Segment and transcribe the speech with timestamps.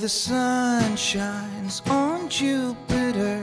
[0.00, 3.42] the sun shines on Jupiter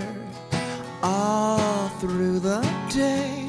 [1.03, 3.45] all through the day.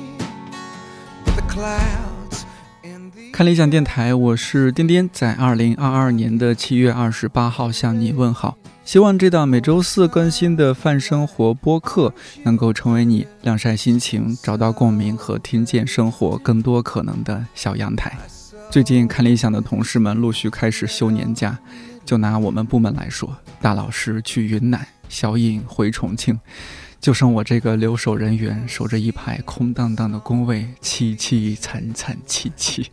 [1.25, 2.45] But the clouds
[2.83, 8.59] in the 看理想电台，我是颠颠，在二零二二年的七月二十八号向你问好。
[8.85, 18.19] 希望这档每周四更新的泛生活播客能够成为你晾晒心情、找到共鸣和听见生活更多可能的小阳台。
[18.71, 21.59] 最近看理想的同事们陆续开始休年假，
[22.09, 26.41] 就拿我们部门来说，大老师去云南，小颖回重庆，
[26.99, 32.91] 就剩我这个留守人员守着一排空荡荡的工位，凄凄惨惨戚戚。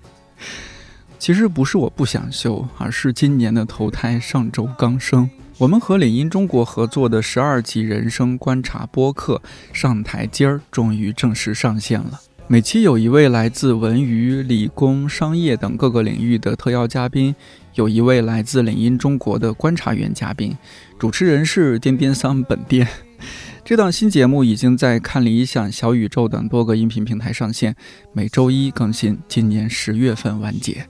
[1.17, 5.29] 其实不是我不想休，而是今年的头胎上周刚生。
[5.59, 12.19] 我们和领英中国合作的十二集人生观察播客上台阶儿，终于正式上线了。
[12.47, 17.33] 每期有一位来自文娱、理工、商业等各个领域的特邀嘉宾，
[17.75, 20.57] 有一位来自领英中国的观察员嘉宾，
[20.97, 22.87] 主持人是颠颠桑本颠。
[23.65, 27.75] 这档新节目已经在看理想、小宇宙等多个音频平台上线，
[28.13, 30.87] 每周一更新，今年十月份完结。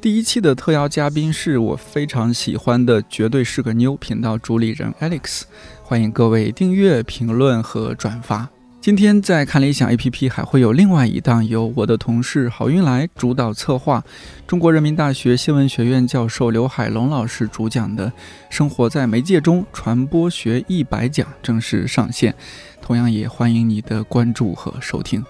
[0.00, 5.42] 第一期的特邀嘉宾是我非常喜欢的，绝对是个妞频道主理人 Alex，
[5.82, 8.48] 欢迎各位订阅、评论和转发。
[8.80, 14.02] 今天在看理想 APP 还会有另外一档由我的同事郝云来主导策划，
[14.46, 18.08] 中国人民大学新闻学院教授刘海龙老师主讲的
[18.48, 22.34] 《生活在媒介中：传播学一百讲》正式上线，
[22.80, 25.22] 同样也欢迎你的关注和收听。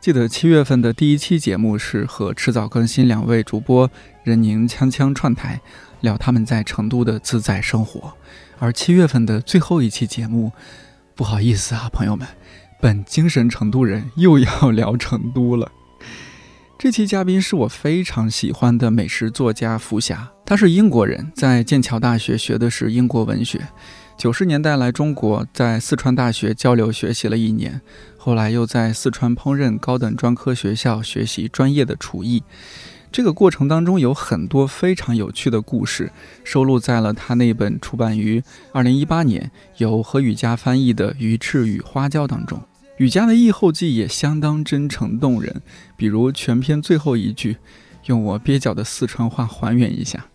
[0.00, 3.88] 记得七月份的第一期节目是和迟早更新两位主播
[4.24, 5.60] 任宁、锵锵串台，
[6.00, 8.12] 聊他们在成都的自在生活。
[8.58, 10.52] 而七月份的最后一期节目，
[11.14, 12.26] 不好意思啊，朋友们，
[12.80, 15.70] 本精神成都人又要 聊成都了。
[16.78, 23.66] 这期嘉宾是我非常喜欢的美食作家福霞，他是英国人，在剑桥大学学的是英国文学，
[24.18, 27.80] 九十年代来中国，在四川大学交流学习了一年。
[28.18, 32.42] 后来又在四川烹饪高等专科学校学习专业的厨艺，
[33.16, 36.12] 这个过程当中有很多非常有趣的故事，
[36.44, 42.60] 收录在了他那本出版于二零一八年由何雨佳翻译的《鱼翅与花椒》当中。
[42.98, 45.62] 雨佳的译后记也相当真诚动人，
[45.96, 47.56] 比如全篇最后一句，
[48.04, 50.26] 用我蹩脚的四川话还原一下：“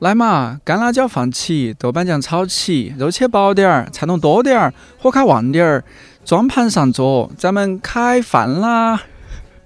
[0.00, 5.84] 来嘛，干辣椒放起，豆瓣酱炒起，肉切薄点儿，菜弄多点儿，火开旺点儿。”
[6.24, 9.02] 装盘上桌，咱们开饭啦！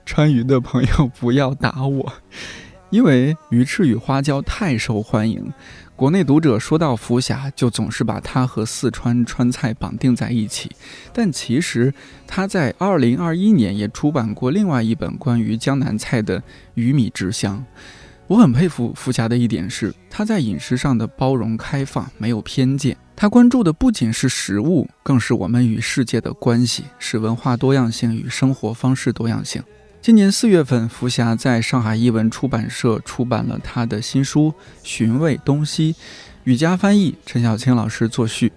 [0.08, 2.12] 川渝的朋友不要打我，
[2.88, 5.52] 因为鱼翅与花椒太受欢迎。
[5.94, 10.70] 国内读者说到福霞，就总是把它和四川川菜绑定在一起。
[11.12, 11.92] 但其实
[12.26, 16.40] 他在二零二一年也出版过另外一本关于江南菜的
[16.72, 17.62] 《鱼米之乡》。
[18.28, 22.96] 我很佩服福霞的一点是，他在饮食上的包容开放，没有偏见。
[23.14, 29.62] 他关注的不仅是食物，更是我们与世界的关系，是文化多样性与生活方式多样性。
[30.08, 34.50] 今年四月份，福霞在上海译文出版社出版了他的新书
[34.82, 35.92] 《寻味东西》，
[36.44, 38.50] 雨佳翻译，陈小青老师作序。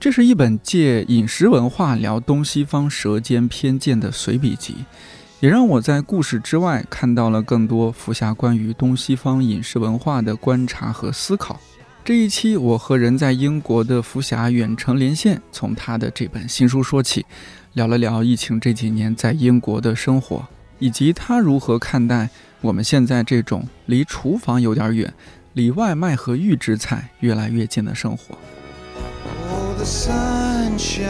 [0.00, 4.74] 这是一本借饮食文化聊东西方舌尖偏见的随笔集，
[5.38, 11.60] 也让我在故事之外看到了更多福霞关于东西方饮食文化的观察和思考。
[12.04, 17.24] 这一期，我和人在英国的福霞远程连线，从他的这本新书说起，
[17.74, 20.44] 聊了聊疫情这几年在英国的生活，
[20.78, 22.30] 以及他如何看待
[22.60, 25.12] 我们现在这种离厨房有点远、
[25.52, 28.38] 离外卖和预制菜越来越近的生活。
[29.50, 31.08] Oh, the sunshine.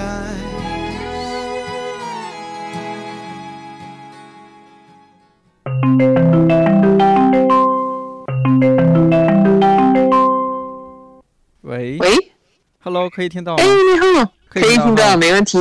[10.10, 10.58] Hello，
[11.62, 12.32] 喂喂
[12.80, 13.66] ，Hello，可以听到吗哎，？
[13.66, 15.58] 你好，可以听到，吗没问题。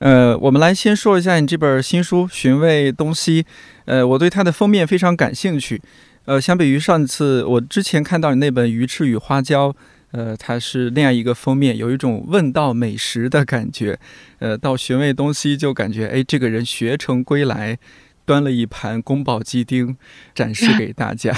[0.00, 3.42] 呃，我们来先说一下你这本新书《寻味东西》。
[3.84, 5.80] 呃，我对它的封面非常感兴趣。
[6.24, 9.68] 呃，相比于上次我之前看到你那本《鱼翅与花椒》，
[10.12, 13.98] 呃，它是那样一个封面，有一种问道美食的感觉。
[14.38, 17.78] 呃，到《寻味东西》就感觉，哎，这个人学成归来，
[18.24, 19.96] 端了一盘宫保鸡丁
[20.34, 21.36] 展示给大家。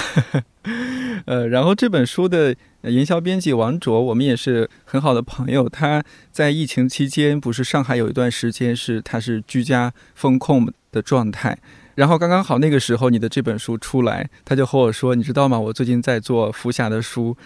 [1.25, 5.69] 呃，然后这本书的营销编辑王卓，我们也是很好的朋友。
[5.69, 11.57] 他在疫情期间，不是上海有一段时间是他是居家风控的状态，
[11.95, 15.59] 然后刚刚好那个时候你的这本书出来，他就和我说，你知道吗？
[15.59, 17.37] 我最近在做福霞的书，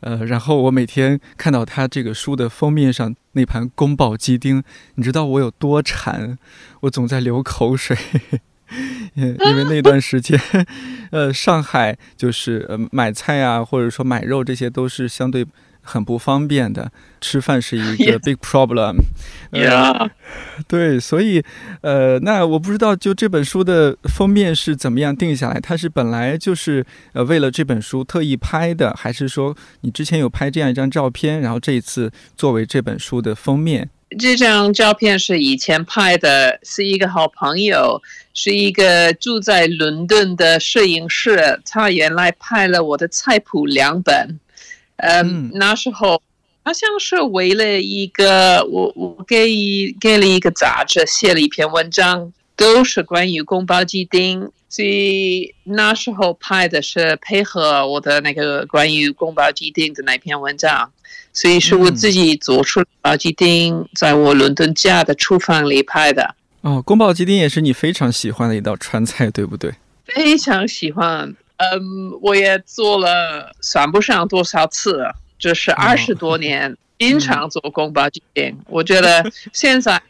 [0.00, 4.62] 呃，然后我每天看到他这个书的封面上那盘宫保鸡丁，
[4.94, 6.38] 你知道我有多馋，
[6.80, 7.96] 我总在流口水。
[9.14, 10.40] 因 因为那段时间，
[11.10, 15.46] 呃，上海就是呃买菜啊，或者说买肉这些都是相对。
[15.88, 16.90] 很不方便的，
[17.20, 18.96] 吃饭是一个 big problem。
[20.66, 21.40] 对，所以，
[21.80, 25.60] 呃，那我不知道，就这本书的封面是怎么样定下来？
[25.60, 33.88] 它是本来就是呃为了这本书特意拍的，还是说你之前有拍这样一张照片，然后这一次作为这本书的封面？
[34.18, 38.02] 这张照片是以前拍的，是一个好朋友，
[38.32, 44.40] 是一个住在伦敦的摄影师，他原来拍了我的菜谱两本。
[44.96, 46.22] 嗯，那时候
[46.64, 60.90] 好像是为了一个我我给给了一个杂志写了一篇文章，都是关于宫保鸡丁，所以那时候拍的是配合我的那个关于宫保鸡丁的那篇文章，
[61.36, 66.34] 所以是我自己做出宫保鸡丁，在我伦敦家的厨房里拍的。
[66.62, 69.70] 哦，宫保鸡丁也是你非常喜欢的一道川菜，对不对？
[70.06, 71.28] 非常喜欢。
[71.58, 75.04] 嗯，我也做了，算不上多少次，
[75.38, 78.56] 就是二十多年，经常做宫保鸡丁。
[78.66, 80.00] 我觉得现在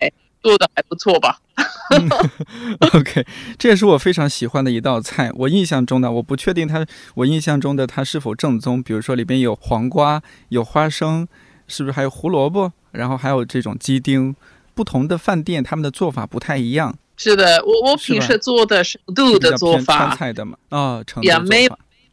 [0.42, 1.40] 做的还不错吧。
[2.92, 3.26] OK，
[3.58, 5.30] 这也是我非常喜欢的一道菜。
[5.34, 6.84] 我印象中的，我不确定它，
[7.14, 8.82] 我印象中的它是否正宗。
[8.82, 11.26] 比如说里边有黄瓜，有花生，
[11.66, 12.72] 是不是还有胡萝卜？
[12.92, 14.34] 然后还有这种鸡丁。
[14.74, 16.98] 不同的饭店他们的做法不太一样。
[17.16, 21.66] 是的，我我平时做的是度的做法，川菜的嘛，啊，也没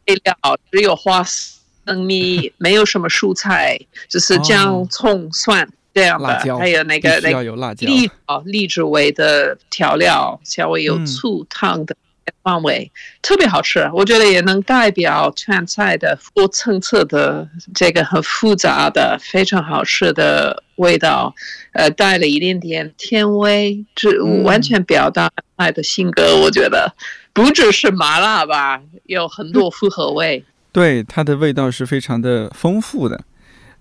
[0.06, 0.34] 配料，
[0.72, 3.78] 只有花生米，没有什么蔬菜，
[4.08, 11.94] 只是姜、葱、蒜这样的，还有那个那个荔哦荔枝味的调料，稍微有醋汤的
[12.42, 12.90] 范围，
[13.22, 13.88] 特别好吃。
[13.94, 21.32] 我觉得也能代表川菜的多层次的这个很复杂的非常好吃的味道。
[21.74, 26.36] 呃，带了一点点甜味，这完全表达爱的性格。
[26.42, 26.92] 我觉得
[27.32, 30.44] 不只是麻辣吧，有很多复合味。
[30.72, 33.22] 对，它的味道是非常的丰富的。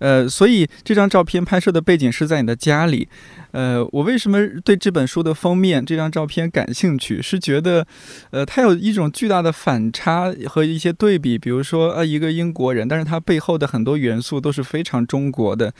[0.03, 3.07] 呃，所以这张照片拍摄的背景是在你的家里。
[3.51, 7.21] 呃，我为什么对这本书的封面这张照片感兴趣？
[7.21, 7.88] 是觉得，
[8.31, 11.38] 呃，它有一种巨大的反差和一些对比。
[11.38, 15.73] 比如说，呃，一个英国人，但是他背后的很多元素都是非常中国的。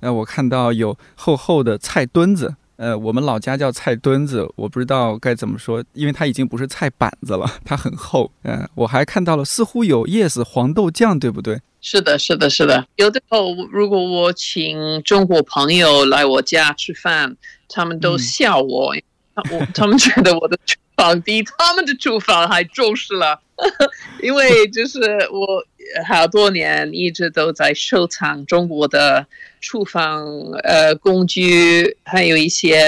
[0.00, 8.30] 呃，我看到有厚厚的菜墩子，呃，我们老家叫菜墩子，我不知道该怎么说，因为它已经不是菜板子了，它很厚。
[8.44, 11.60] 嗯，我还看到了似乎有 yes 黄豆酱，对不对？
[11.80, 12.86] 是的，是的，是的。
[12.94, 17.36] 有的时候，如果我请中国朋友来我家吃饭，
[17.68, 18.94] 他们都笑我，
[19.34, 23.40] 我他们觉得我的厨房比他们的厨房还重视了，
[24.22, 25.00] 因为就是
[25.32, 25.64] 我
[26.06, 29.26] 好多年一直都在收藏中国的。
[29.60, 30.24] 厨房
[30.62, 32.80] 呃工具，还有一些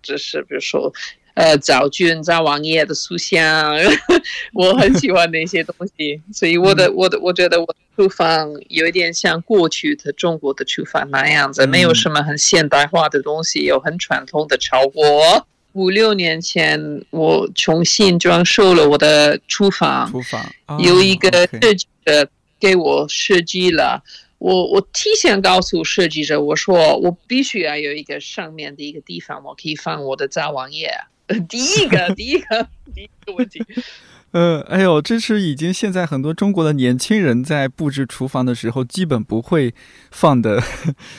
[0.00, 0.92] 就是比如说
[1.34, 3.74] 呃枣菌、灶王爷的塑像，
[4.54, 15.48] 我很喜欢那些东西，所以我的我的我觉得我的厨房有一点像过去的中国的厨房那样子，没有什么很现代化的东西，有很传统的炒锅。
[15.72, 20.40] 五六年前我重新装修了我的厨房，厨房
[20.78, 21.28] 有一个
[21.60, 22.28] 设计者
[22.60, 24.02] 给我设计了。
[24.38, 30.90] 我我提前告诉设计者，我说我必须要有一个上面的一个地方，我可以放我的灶王爷。
[31.48, 33.64] 第一个， 第一个，第一个问题。
[34.32, 39.74] 呃，哎呦，这是已经现在很多中国的年轻人在布置厨房的时候，基本不会
[40.10, 40.60] 放的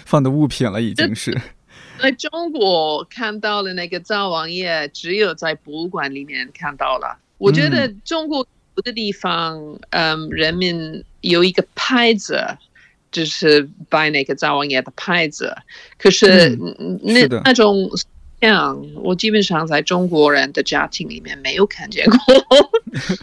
[0.06, 1.40] 放的物品了，已经是。
[2.00, 7.18] 在中国看到了那个灶王爷，只有在博物馆里面看到了。
[7.38, 12.58] 我觉得中国有的地方，嗯，人民有一个牌子。
[13.14, 15.56] 就是摆那个灶王爷的牌子，
[16.00, 16.58] 可是
[17.04, 17.88] 那那种
[18.42, 22.18] 像我基本上在中国人的家庭里面没有看见过。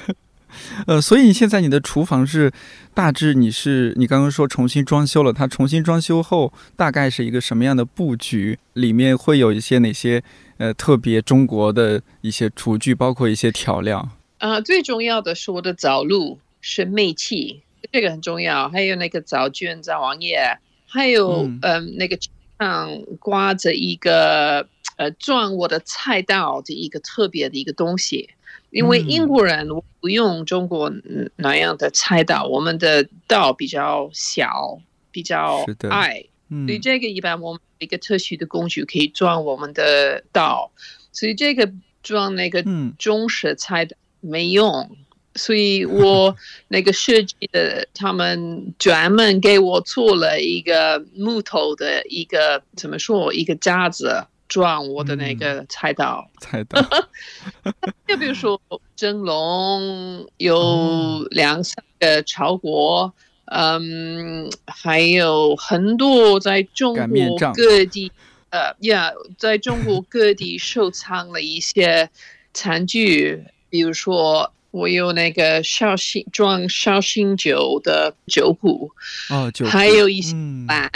[0.86, 2.52] 呃，所以现在你的厨房是
[2.94, 8.56] 大致你是你刚刚说重新装修了，它重新装修后大概是一个什么样的布局？
[8.74, 10.22] 里面会有一些哪些
[10.58, 14.08] 呃特别中国的一些厨具，包括一些调料？
[14.40, 17.62] 啊，最重要的是我的早路是煤气。
[17.92, 22.16] 这个很重要，还有那个早卷、早王爷，还有嗯，那个
[22.58, 28.30] 上挂着一个呃撞我的菜刀的一个特别的一个东西，
[28.70, 29.66] 因为英国人
[30.00, 30.92] 不用中国
[31.36, 34.78] 那样的菜刀，我们的刀比较小，
[35.10, 40.70] 比较矮，所以这个一般我们一个特许的工具可以装我们的刀，
[41.12, 42.64] 所以这个装那个
[42.98, 44.90] 中式菜的没用。
[45.36, 46.36] 所以我
[46.66, 56.28] 那个设计的，他们专门给我做了一个木头的一个怎么说一个架子，装我的那个菜刀。
[56.40, 56.80] 菜刀，
[58.08, 58.60] 就比如说
[58.96, 63.14] 蒸笼有哦两三个炒锅，
[63.46, 68.10] 嗯，还有很多在中国各地，
[68.50, 72.10] 呃，呀，在中国各地 收藏了一些
[72.52, 74.52] 餐具，比如说。
[74.72, 78.88] 我有那个绍兴装绍兴酒的酒谱，
[79.28, 80.92] 哦，酒还有一些嗯碗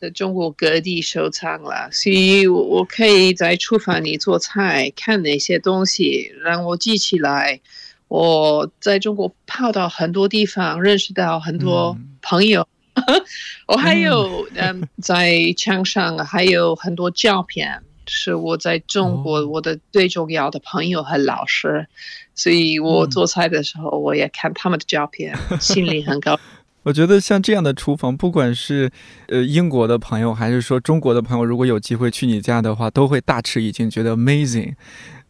[0.00, 7.60] 在中国各地收藏了，所以我我可以在厨房里做菜，看那些东西，让我记起来。
[8.06, 12.64] 我在中国跑到很多地方，认识到很多嗯朋友。
[13.66, 21.86] 我还有嗯，在墙上还有很多照片，是我在中国哦我的最重要的朋友和老师，
[22.34, 26.44] 所以我嗯做菜的时候，我也看他们的照片， 心里很高兴。
[26.82, 28.90] 我觉得像这样的厨房，不管是
[29.28, 34.74] 呃英国的朋友，还是说中国的朋友，如果有机会去你家的话，都会大吃一惊，觉得 amazing。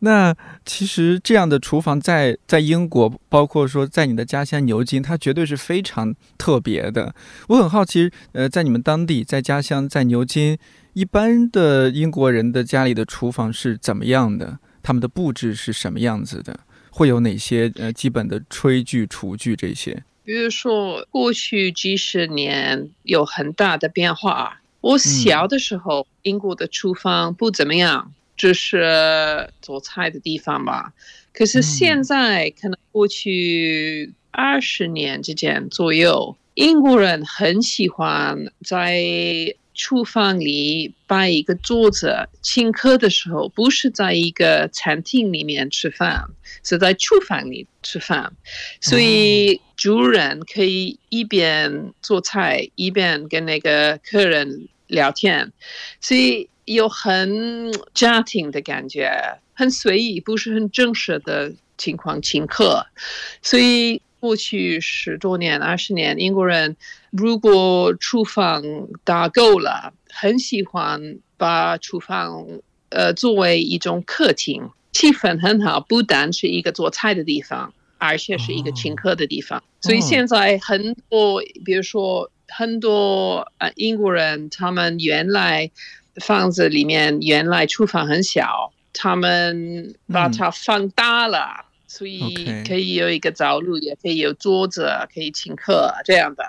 [0.02, 0.34] 那
[0.64, 7.14] 其实这样的厨房在在英国，包括说在你的家乡牛津，它绝对是非常特别的。
[7.48, 10.56] 我很好奇，呃，在你们当地，在家乡，在牛津，
[10.92, 14.58] 一般的英国人的家里的厨房是怎么样的？
[14.82, 16.60] 他们的布置是什么样子的？
[16.90, 20.02] 会有哪些呃基本的炊具、厨具这些？
[20.24, 24.60] 比如说，过去几十年有很大的变化。
[24.80, 30.92] 我小的时候，英国的厨房不怎么样，只是做菜的地方吧。
[31.32, 39.02] 可是现在，可能过去二十年之间左右，英国人很喜欢在
[39.74, 46.24] 厨房里摆一个桌子，请客的时候不是在一个餐厅里面吃饭，
[46.62, 48.32] 是在厨房里吃饭。
[48.80, 55.52] 所以主人可以一边做菜一边跟那个客人聊天，
[56.00, 59.10] 所以有很家庭的感觉，
[59.54, 62.86] 很随意，不是很正式的情况请客。
[63.40, 66.76] 所以过去十多年、二十年，英国人
[67.10, 68.62] 如果厨房
[69.02, 72.46] 打够了，很喜欢把厨房
[72.90, 77.72] 呃作为一种客厅，气氛很好，不单是一个做菜的地方。
[78.02, 85.70] 而且是一个请客的地方，所以现在很多，比如说很多呃英国人，他们原来
[86.14, 96.44] 房子里面原来厨房很小，他们把它放大了，所以可以有一个着陆，也可以有桌子，可以请客这样的。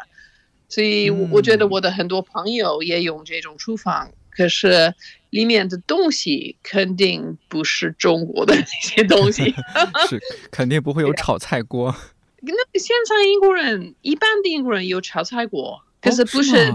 [0.69, 4.93] 所以我，我觉得我的很多朋友也用这种厨房，可是
[5.31, 9.55] 里面的东西肯定不是中国的那些东西。
[10.07, 10.21] 是
[10.51, 11.93] 肯定不会有炒菜锅，
[12.41, 16.71] 那现在英国人一般的英国人有炒菜锅，可是不哦是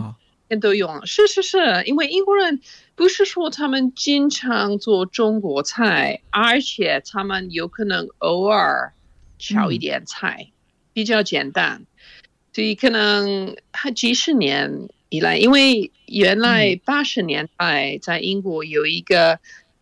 [0.60, 1.04] 都用。
[1.06, 2.60] 是是是，因为英国人
[2.94, 8.92] 不是说他们经常做中国菜，而且他们有可能偶尔
[9.38, 10.52] 炒一点菜，
[10.92, 11.86] 比较简单。
[12.52, 19.40] 所以可能他几十年以来，因为原来八十年代在英国有一个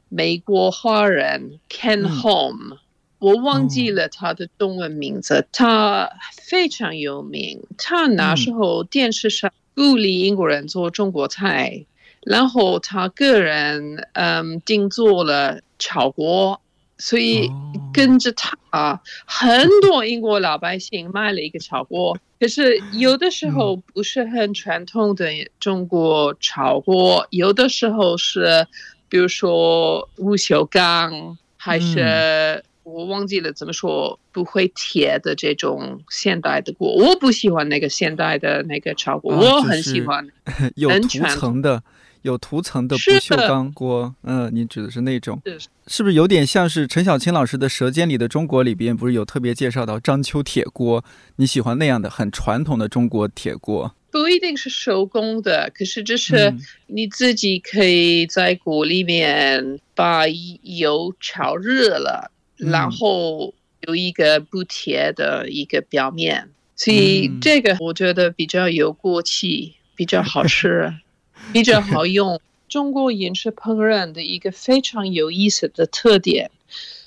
[0.09, 2.79] 美国华人 Ken 嗯 Home，、
[3.21, 6.11] 我忘记了他的中文名字，他
[6.43, 7.63] 非常有名。
[7.79, 11.85] 他那时候电视上鼓励英国人做中国菜，
[12.23, 16.61] 然后他个人嗯定做了炒锅，
[16.99, 22.19] 所以哦跟着他，很多英国老百姓买了一个炒锅。
[22.41, 25.27] 可是有的时候不是很传统的
[25.59, 28.67] 中国炒锅，有的时候是，
[29.09, 36.95] 比如说不锈钢，还是、我忘记了怎么说，不会铁的这种现代的锅。
[36.95, 40.27] 我不喜欢那个现代的那个炒锅，啊我很喜欢。
[40.77, 41.83] 有涂层的，
[42.23, 51.05] 有涂层的不锈钢锅，嗯，你指的是那种，是是不是有点像是陈小青老师的《舌尖里的中国》里边不是有特别介绍到章丘铁锅？
[51.37, 53.95] 你喜欢那样的很传统的中国铁锅？
[54.11, 60.29] 不一定是手工的，可是就是嗯你自己可以在锅里面把
[60.63, 63.55] 油炒热了，嗯然后
[63.87, 67.39] 有一个不贴的一个表面，所以嗯。
[67.41, 70.93] 这个我觉得比较有锅气，比较好吃，
[71.53, 72.41] 比较好用。
[72.69, 76.51] 中国饮食烹饪的一个非常有意思的特点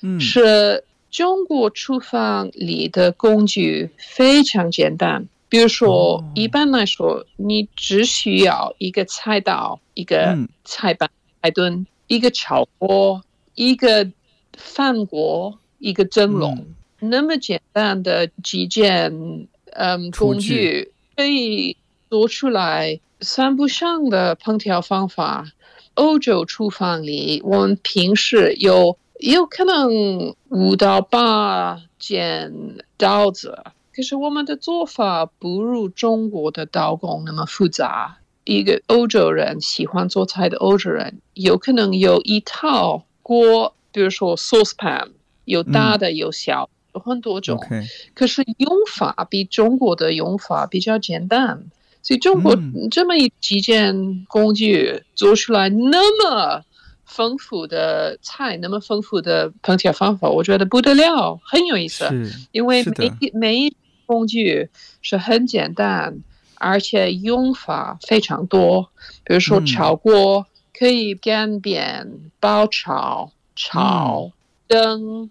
[0.01, 5.27] 嗯，是中国厨房里的工具非常简单。
[5.49, 10.47] 比如说哦，一般来说，你只需要一个菜刀、一个嗯。
[10.63, 11.09] 菜板、
[11.41, 13.21] 菜墩、一个炒锅、
[13.55, 14.11] 一个
[14.57, 16.65] 饭锅、一个蒸笼，
[16.99, 21.77] 那么简单的几件嗯工具具，可以
[22.09, 25.45] 做出来算不上的烹调方法。
[25.93, 32.53] 欧洲厨房里，我们平时有有可能五到八件
[32.97, 33.57] 刀子，
[33.95, 38.19] 可是我们的做法不如中国的刀工那么复杂。
[38.43, 45.09] 一个欧洲人喜欢做菜的欧洲人，有可能有一套锅，比如说 saucepan，
[45.45, 47.59] 有大的有小，有很多种。
[48.13, 51.65] 可是用法比中国的用法比较简单，
[52.01, 52.57] 所以中国
[52.91, 56.63] 这么一几件工具做出来那么
[57.05, 62.09] 丰富的菜，那么丰富的烹调方法，我觉得不得了，很有意思。
[62.51, 63.75] 因为每每一
[64.05, 64.69] 工具
[65.01, 66.19] 是很简单。
[66.59, 68.89] 而且用法非常多，
[69.23, 72.07] 比如说炒锅可以干煸、
[72.39, 74.31] 爆炒、炒、
[74.69, 75.29] 蒸、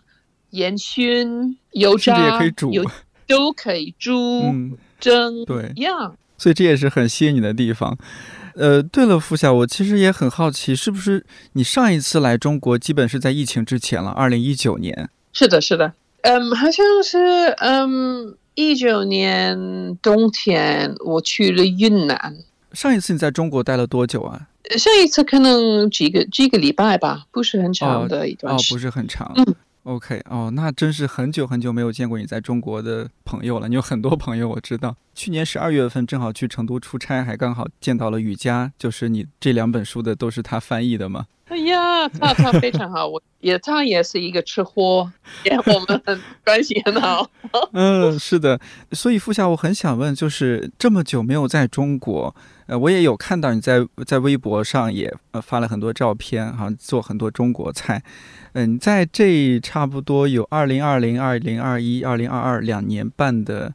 [0.51, 2.73] 烟熏、油炸，也可以煮
[3.27, 4.43] 都可以煮、
[5.01, 6.15] 蒸，对，一样。
[6.37, 7.97] 所以这也是很吸引你的地方。
[8.55, 14.11] 呃，对了，付夏，我其实也很好奇，是不是你上一次来中国基本是在疫情之前了？
[14.11, 15.09] 二零一九年？
[15.33, 17.19] 是的，是的，嗯，好像是，
[17.59, 18.37] 嗯。
[18.59, 22.35] 一九年冬天，我去了云南。
[22.73, 24.49] 上一次你在中国待了多久啊？
[24.79, 28.75] 上一次可能几个几个礼拜吧，不是很长的一段时间。
[28.75, 29.33] 哦，不是很长。
[29.37, 29.55] 嗯
[29.85, 33.69] ，OK，哦，那真是很久很久没有见过你在中国的朋友了。
[33.69, 34.97] 你有很多朋友，我知道。
[35.15, 41.27] 去年十二月份正好去成都出差，还刚好见到了雨佳，就是你这两本书的都是他翻译的吗？
[41.57, 45.11] 哎呀，他他非常好，我也他也是一个吃货，
[45.43, 47.31] 也我们很关系很好。
[47.73, 48.61] 嗯，是的，
[48.93, 52.37] 所以付夏，我很想问，就是这么久没有在中国，
[52.67, 58.03] 呃，我也有看到你在在微博上也呃发了很多照片，好像做很多中国菜。
[58.53, 63.73] 嗯，在这差不多有二零二零、二零二一、二零二二两年半的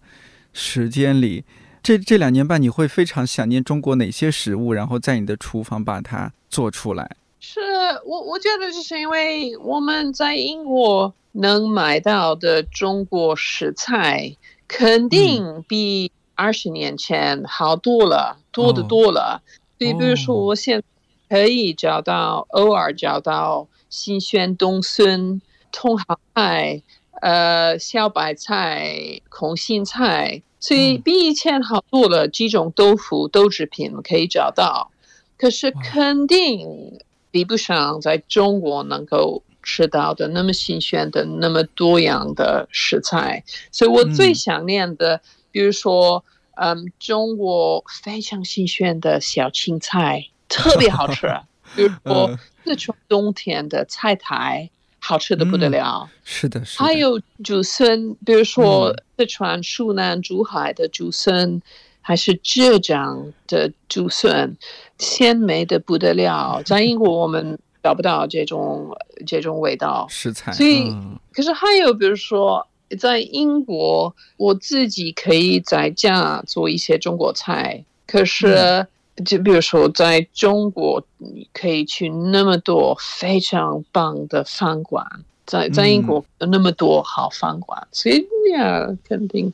[0.53, 1.43] 时间里，
[1.81, 7.15] 这这两年半你会非常想念中国哪些食物，然后在你的厨房把它做出来。
[7.43, 7.59] 是
[8.05, 19.41] 我，我觉得就是因为我们在英国能买到的中国食材，肯定比二十年前好多了，多的多了。
[19.79, 20.83] 所以，比如说，我现
[21.27, 26.83] 可以找到，偶尔找到新鲜冬笋、茼蒿菜、
[27.21, 32.27] 呃小白菜、空心菜，所以比以前好多了。
[32.27, 34.91] 几种豆腐、豆制品可以找到，
[35.39, 36.99] 可是肯定。
[37.31, 46.23] 比不上在中国能够吃到的那么新鲜的、那么多样的食材，所以我最想念的，比如说，
[46.55, 51.27] 嗯，中国非常新鲜的小青菜，特别好吃。
[51.75, 56.09] 比如说四川冬天的菜苔，好吃的不得了。
[56.23, 56.83] 是的，是的。
[56.83, 61.61] 还有竹笋，比如说四川蜀南珠海的竹笋。
[62.03, 64.57] 还是浙江的竹笋，
[65.01, 66.61] 鲜美的不得了。
[66.63, 70.95] 在英国我们找不到这种这种味道食材，所以
[71.33, 72.67] 可是还有比如说，
[72.99, 77.83] 在英国我自己可以在家做一些中国菜。
[78.05, 78.85] 可是
[79.25, 85.05] 就比如说在中国，你可以去那么多非常棒的饭馆，
[85.45, 89.51] 在在英国有那么多好饭馆，所以呀，肯定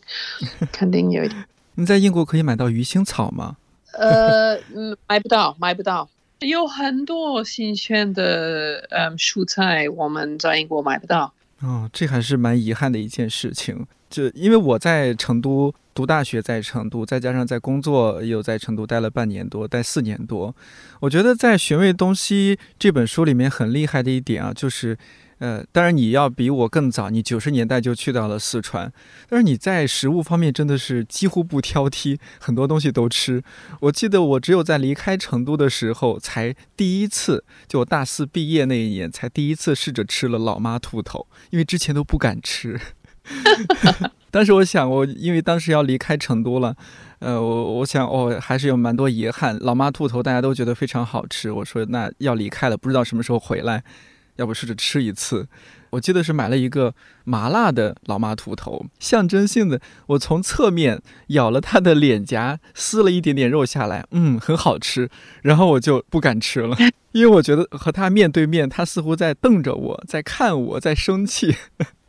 [0.72, 1.46] 肯定有一点。
[1.76, 3.56] 你在英国可以买到鱼腥草吗？
[3.98, 6.08] 呃，嗯，买不到，买不到。
[6.40, 11.34] 有很多新鲜的嗯蔬菜，我们在英国买不到。
[11.62, 13.86] 哦，这还是蛮遗憾的一件事情。
[14.10, 20.56] 就因为我在成都读大学，在成都，再加上在工作又在成都待了半年多，待四年多。
[21.00, 24.98] 我觉得在《寻味东西》这本书里面很厉害的一点啊，就是。
[25.40, 28.92] 呃，当然你要比我更早，你九十年代就去到了四川，
[29.30, 33.44] 但是你在食物方面真的是几乎不挑剔，很多东西都吃。
[33.82, 42.80] 我记得我只有在离开成都的时候，才第一次，就我大四毕业那一年，才第一次试着吃了老妈兔头，因为之前都不敢吃。
[44.32, 46.76] 但是我想，我因为当时要离开成都了，
[47.20, 49.58] 呃，我我想，哦，还是有蛮多遗憾。
[49.60, 53.84] 老妈兔头大家都觉得非常好吃，我说那要离开了，不知道什么时候回来。
[54.38, 55.48] 要不试着吃一次，
[55.92, 65.10] 我记得是买了一个麻辣的老妈兔头，象征性的，我从侧面咬了它的脸颊，撕了一点点肉下来，嗯，很好吃。
[65.42, 66.78] 然后我就不敢吃了，
[67.12, 71.56] 因为我觉得和它面对面，它似乎在瞪着我，在看我，在生气。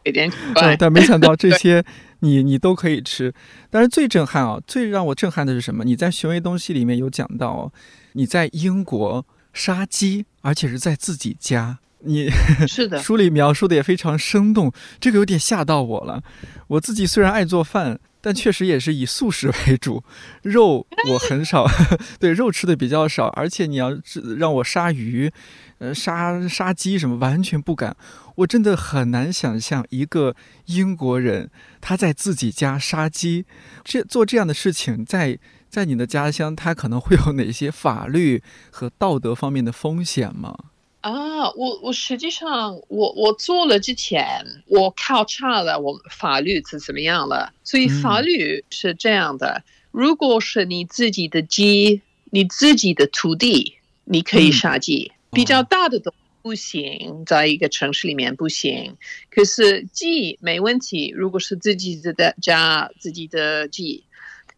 [0.05, 0.31] 有点
[0.79, 1.85] 但没想到这 些
[2.21, 3.35] 你你都可以吃。
[3.69, 5.85] 但是最震撼啊，最让我震撼的是什么？
[5.85, 7.73] 你在寻味东西里面有讲到哦，
[8.13, 11.79] 你在英国杀鸡，而且是在自己家。
[12.01, 12.31] 你
[12.67, 16.23] 是的， 书里描述的也非常生动，这个有点吓到我了。
[16.69, 20.03] 我自己虽然爱做饭，但确实也是以素食为主，
[20.43, 21.67] 肉我很少，
[22.21, 23.99] 对肉吃的比较少，而且你要
[24.39, 25.33] 让我杀鱼，
[25.79, 27.97] 呃杀杀鸡什么完全不敢，
[28.37, 33.45] 我真的很难想象一个英国人他在自己家杀鸡，
[33.85, 35.39] 这做这样的事情在。
[35.71, 40.57] 在你的家乡，他可能会有哪些法律和道德方面的风险吗？
[41.01, 47.53] 啊，我我实际上我我做了之前，我考察了我法律是怎么样了。
[47.63, 55.13] 所以法律是这样的：如果是你自己的鸡，你自己的土地，你可以杀鸡。
[55.31, 58.97] 比较大的都不行，在一个城市里面不行。
[59.31, 64.03] 可是鸡没问题，如果是自己的家自己的鸡，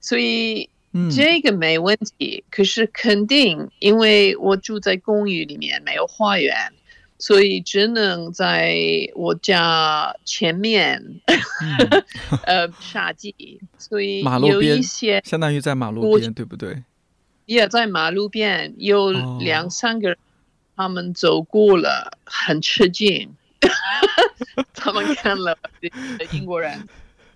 [0.00, 0.70] 所以。
[1.10, 6.72] 这个没问题，可是肯定，因为我住在公寓里面，没有花园，
[7.18, 8.76] 所以只能在
[9.14, 11.20] 我家前面，
[12.44, 13.60] 呃，杀鸡。
[13.78, 16.82] 所以有一些相当于在马路边，对不对？
[17.46, 20.18] 也在马路边，有两三个人，
[20.76, 23.28] 他们走过了，很吃惊，
[24.74, 25.56] 他们看了
[26.32, 26.88] 英国人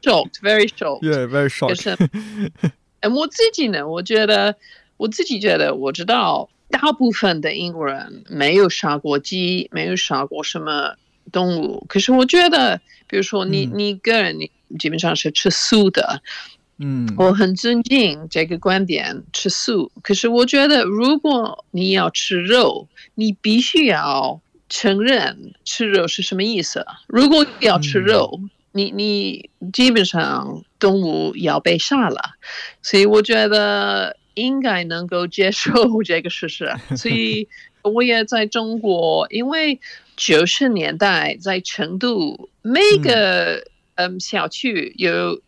[0.02, 2.00] ，shocked，very shocked，yeah，very shocked。
[3.08, 4.56] 我自己呢，我觉得
[4.96, 10.94] 我自己觉得我知道，大部分的英国人没有杀过鸡，没有杀过什么
[11.32, 11.84] 动物。
[11.88, 16.22] 可是我觉得，比如说你你个人，你基本上是吃素的，
[16.78, 19.92] 嗯，我很尊敬这个观点，吃素。
[20.02, 26.84] 可是我觉得，如果你要吃肉，你必须要承认吃肉是什么意思。
[27.06, 28.40] 如果要吃肉，
[28.72, 32.34] 你你基本上动物要被杀了，
[32.82, 36.70] 所以我觉得应该能够接受这个事实。
[36.94, 37.48] 所以
[37.80, 39.80] 我也在中国，因为
[40.14, 45.40] 九十年代在成都每个嗯小区有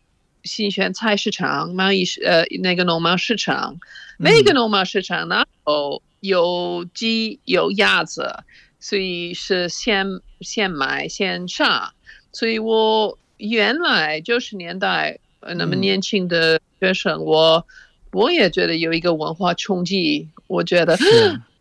[0.43, 3.77] 新鲜菜市场、贸易呃那个农贸市场，
[4.17, 8.43] 每个农贸市场然后有鸡有鸭子，
[8.79, 10.07] 所以是现
[10.41, 11.93] 现买现杀。
[12.31, 17.65] 所以我原来九十年代那么年轻的学生，我
[18.11, 20.27] 我也觉得有一个文化冲击。
[20.47, 20.97] 我觉得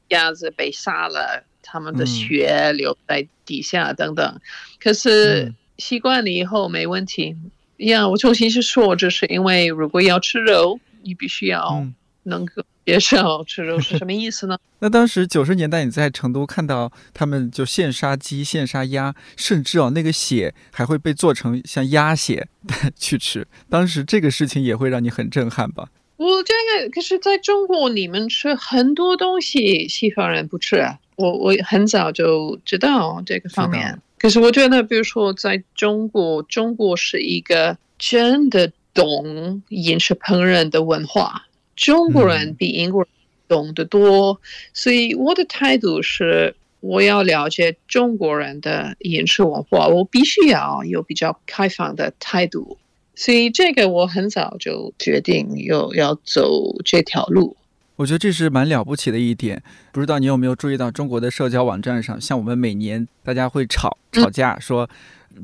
[0.08, 4.40] 鸭子被杀了，他们的血流在底下等等。
[4.78, 7.36] 可是习惯了以后没问题。
[7.78, 11.86] 呀，我重新去说，这是因为如果要吃肉，你必须要
[12.22, 12.62] 能够。
[12.86, 14.56] 也是哦，吃肉是什么意思呢？
[14.80, 22.48] 那当时九十年代你在成都看到他们就现杀鸡、现杀鸭，甚至哦那个血还会被做成像鸭血
[22.96, 25.88] 去吃，当时这个事情也会让你很震撼吧？
[26.16, 30.82] 我这个可是在中国，你们吃很多东西，西方人不吃。
[31.16, 34.00] 我我很早就知道这个方面。
[34.18, 41.42] 可是我觉得，比如说在中国，中国是一个真的懂饮食烹饪的文化。
[41.76, 43.08] 中国人比英国人
[43.46, 44.40] 懂得多，
[44.74, 52.78] 所以我的态度是，我要了解中国人的饮食文化，我必须要有比较开放的态度。
[53.14, 57.56] 所以这个我很早就决定要要走这条路。
[57.96, 59.62] 我觉得这是蛮了不起的一点。
[59.90, 64.86] 不知道你有没有注意到，中国的社交网站上，像我们每年大家会吵吵架，说，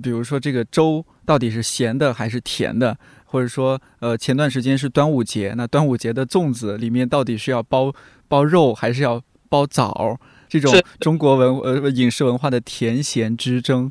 [0.02, 2.98] 比如说这个粥到底是咸的还是甜的。
[3.32, 7.92] 或者说，呃，前段时间是端午节，那端午节的粽子里面到底是要包
[8.28, 10.18] 包肉还是要包枣？
[10.48, 13.90] 这种中国文呃饮食文化的甜咸之争，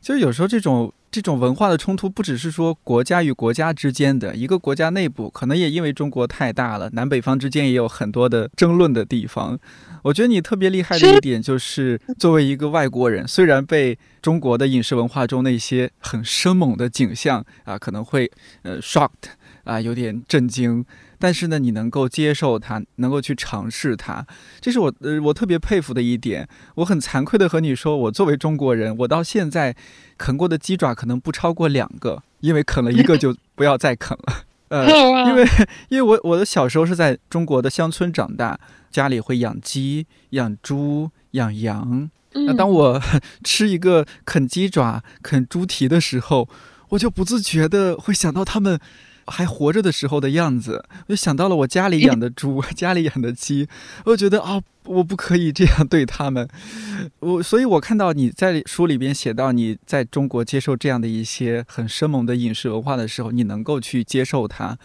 [0.00, 0.92] 就有时候这种。
[1.08, 9.58] 这种文化的冲突不只是说国家与国家之间的，一个国家内部可能也因为中国太大了，南北方之间也有很多的争论的地方。
[10.06, 18.30] 我觉得你特别厉害的一点就是，作为一个外国人，虽然被中国的饮食文化中那些很生猛的景象啊，可能会
[18.62, 19.30] 呃 shocked
[19.64, 20.84] 啊，有点震惊。
[21.18, 24.24] 但是呢，你能够接受它，能够去尝试它，
[24.60, 26.48] 这是我呃我特别佩服的一点。
[26.76, 29.74] 我很惭愧的和你说，我作为中国人，我到现在
[30.16, 34.44] 啃过的鸡爪可能不超过两个，因为啃了一个就不要再啃了。
[34.68, 34.86] 呃，
[35.28, 35.46] 因为
[35.88, 38.58] 因为我我的小时候是在中国的乡村长大，
[38.90, 42.10] 家里会养鸡、养猪、养羊。
[42.32, 43.00] 那当我
[43.44, 46.48] 吃一个啃鸡爪、啃猪蹄的时候，
[46.90, 48.78] 我就不自觉的会想到他们。
[49.26, 53.68] 还活着的时候的样子，我就想到了我家里养的猪， 家里养的鸡，
[54.04, 56.48] 我觉得啊，我不可以这样对他们。
[57.20, 64.78] 我，所以我看到你在书里边写到你在中国接受这样的一些很生猛的饮食文化的时候，你能够去接受它。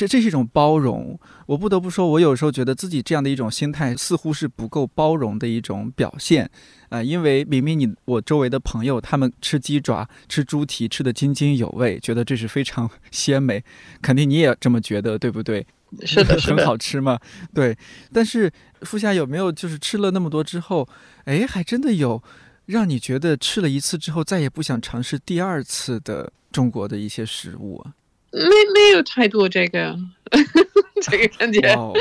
[0.00, 1.20] 这这是一种包容。
[1.44, 6.50] 我不得不说，我有时候觉得自己这样的一种心态似乎是不够包容的一种表现。
[6.88, 13.62] 啊，因为明明你我周围的朋友他们吃鸡爪、吃猪蹄吃得津津有味，觉得这是非常 鲜美，
[14.00, 15.66] 肯定你也这么觉得，对不对？
[16.06, 16.64] 是的，是很。
[16.64, 17.18] 好吃嘛。
[17.52, 17.76] 对，
[18.10, 20.88] 但是富夏有没有就是吃了那么多之后，
[21.24, 22.22] 哎，还真的有
[22.64, 27.92] 让你觉得吃了一次之后再也不想尝试第二次的中国的一些食物啊？
[28.32, 29.96] 没没有太多这个
[31.02, 31.60] 这个感觉。
[31.74, 31.92] 哦，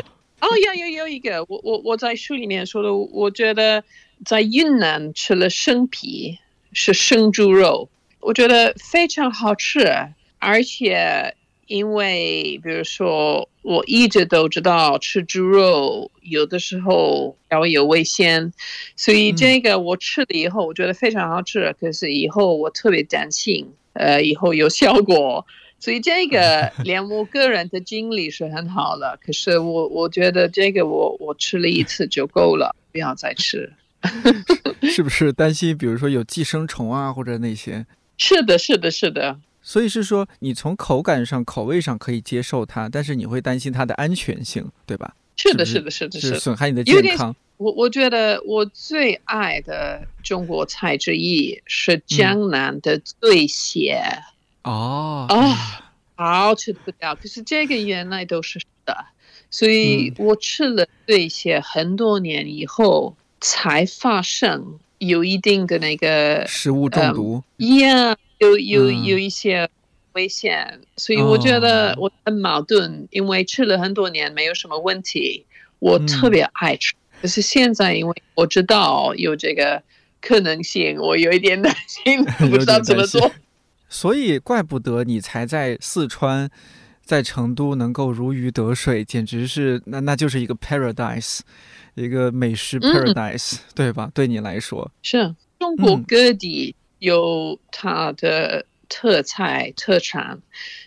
[0.42, 3.84] 哦，有有有一个，我我我在书里面说的，我觉得
[4.26, 6.38] 在云南吃了生皮，
[6.72, 7.90] 是生猪肉，
[8.20, 9.92] 我觉得非常好吃，
[10.38, 18.54] 而且因为比如说我一直都知道吃猪肉有的时候要有危险，
[18.96, 25.46] 所以嗯这个我吃了以后，我觉得非常好吃，可是以后我特别担心，呃，以后有效果。
[25.80, 33.72] 所以这个 连我个人的经历是很好的，可是我我觉得这个我我吃了一次就够了，不要再吃。
[34.84, 37.86] 是不是担心，比如说有寄生虫啊，或者那些？
[38.18, 45.16] 是的，是的，是的，所以是说，你从口感上、口味上可以接受它，但是你会担心它的安全性，对吧？
[45.36, 46.40] 是的，是是的，是的，是。
[46.40, 47.36] 损害你的健康。
[47.58, 54.02] 我我觉得我最爱的中国菜之一是江南的醉蟹，
[54.70, 55.28] 哦，
[56.16, 57.16] 啊好吃不了。
[57.16, 59.06] 可是这个原来都是的，
[59.50, 67.44] 所以我吃了这些很多年以后才发生有一定的那个食物中毒。
[67.58, 69.04] 呀，有有嗯。
[69.06, 69.70] 有一些
[70.14, 75.46] 危险，所以我觉得哦我很矛盾，因为吃了很多年没有什么问题，
[75.80, 79.82] 我嗯特别爱吃，可是现在因为我知道有这个
[80.20, 83.32] 可能性，我有一点担心， 不知道怎么做。
[83.90, 86.50] 所以怪不得你才在四川，
[87.04, 91.40] 在成都能够如鱼得水，简直是那那就是一个 paradise，
[91.96, 94.12] 一个美食嗯 paradise，、对吧？
[94.14, 96.04] 对你来说，是中国嗯。
[96.08, 100.40] 各地有它的特菜特产，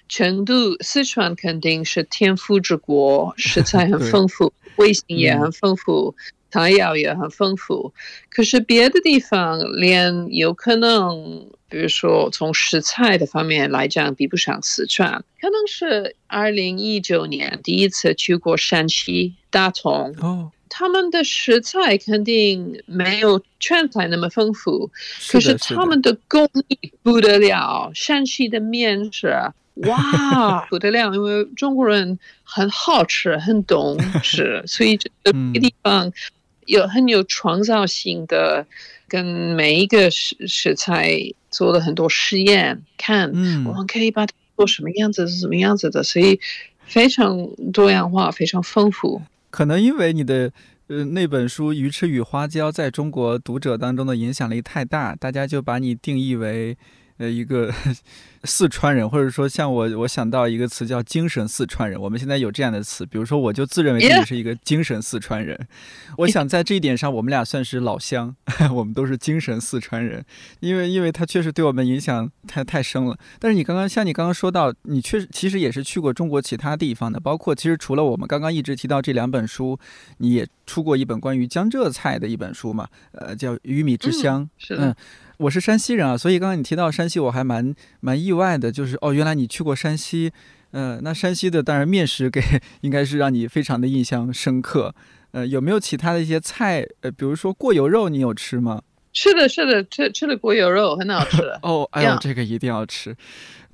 [0.09, 5.41] 成都、四川肯定是天府之国，食 材很丰富，味型也嗯。
[5.41, 6.15] 很丰富，
[6.51, 7.93] 菜肴也很丰富。
[8.31, 15.25] 可是别的地方连有可能，比如说从食材的方面来讲，比不上四川。
[15.41, 24.91] 可能是二零一九年第一次去过山西大同，哦，他们的食材肯定没有川菜那么丰富，
[25.31, 27.91] 可是他们的工艺不得了。
[27.95, 29.35] 山西的面食，
[29.77, 31.13] 哇， 不得了！
[31.15, 36.13] 因为中国人很好吃，很懂吃， 所以这个嗯地方
[36.67, 38.67] 有很有创造性的，
[39.09, 41.19] 跟每一个食食材
[41.53, 46.41] 做了很多实验，看嗯我们可以把它做什么样子，是什么样子的，所以
[46.87, 49.23] 非常多样化，非常丰富。
[49.51, 50.51] 可能因为你的
[50.89, 56.77] 呃那本书《鱼翅与花椒》在中国读者当中的影响力太大，大家就把你定义为
[57.19, 57.73] 呃一个
[58.45, 62.01] 四川人，或者说像我我想到一个词叫精神四川人。
[62.01, 65.69] 我们现在有这样的词，比如说我就自认为自己是一个精神四川人。
[66.19, 68.35] 我想在这一点上，我们俩算是老乡，
[68.75, 70.25] 我们都是精神四川人，
[70.61, 73.17] 因为因为他确实对我们影响太太深了。
[73.39, 79.79] 但是你刚刚像你刚刚说到，你确实其实也是去过中国其他地方的，包括其实除了我们刚刚一直提到这两本书，
[80.19, 84.45] 你也出过一本关于江浙菜的一本书嘛，呃，叫《鱼米之乡》。
[84.59, 84.95] 是的，嗯
[85.43, 90.33] 我是山西人啊，所以刚刚你提到山西，我还蛮蛮意外的，就是哦，原来你去过山西。
[90.71, 92.41] 呃，那山西的当然面食给
[92.81, 94.95] 应该是让你非常的印象深刻。
[95.33, 96.87] 呃，有没有其他的一些菜？
[97.01, 98.83] 呃，比如说过油肉，你有吃吗？
[99.13, 101.43] 是的，是的，吃吃的过油肉很好吃。
[101.63, 103.15] 哦，哎呦呀，这个一定要吃。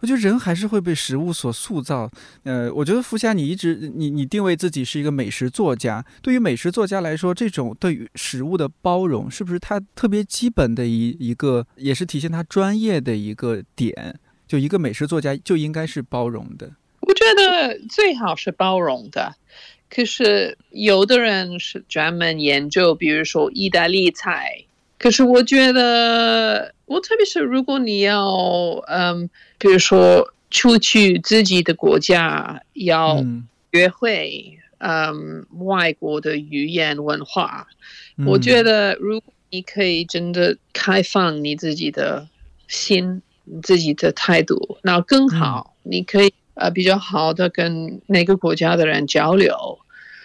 [0.00, 2.10] 我觉得人还是会被食物所塑造。
[2.44, 6.04] 呃，我觉得福霞，你一直你你定位自己是一个美食作家。
[6.22, 14.18] 对于美食作家来说，这种对于食物的包容，是不是他特别基本的一一个，也是体现他专业的一个点？
[14.46, 16.70] 就一个美食作家就应该是包容的。
[17.00, 19.34] 我觉得最好是包容的，
[19.90, 24.64] 可是有的人是专门研究，比如说意大利菜。
[24.98, 28.26] 可是我觉得，我特别是如果你要，
[28.88, 37.66] 嗯，比如说出去自己的国家要嗯，学会，嗯，外国的语言文化，
[38.16, 42.28] 嗯我觉得，如果你可以真的开放你自己的
[42.66, 45.74] 心、你自己的态度，那更好。
[45.84, 49.78] 你可以呃比较好的跟那个国家的人交流。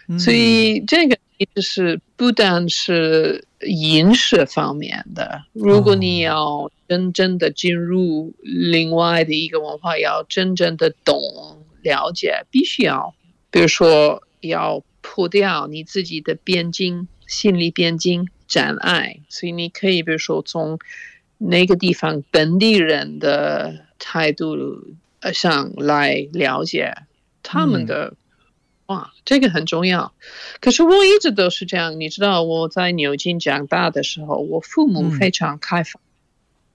[0.09, 11.19] 嗯所以这个其实是不单是饮食方面的，如果你要真正的进入另外的一个文化，要真正的懂
[11.81, 13.13] 了解，必须要，
[13.51, 20.79] 比如说要破掉你自己的边境、心理边境障碍，所以你可以比如说从
[21.37, 24.55] 那个地方本地人的态度
[25.33, 26.93] 上来了解
[27.41, 28.13] 他们的。
[28.87, 30.11] 哇，这个很重要。
[30.59, 36.01] 可是我一直都是这样，你知道我在牛津长大的时候，我父母非常开放。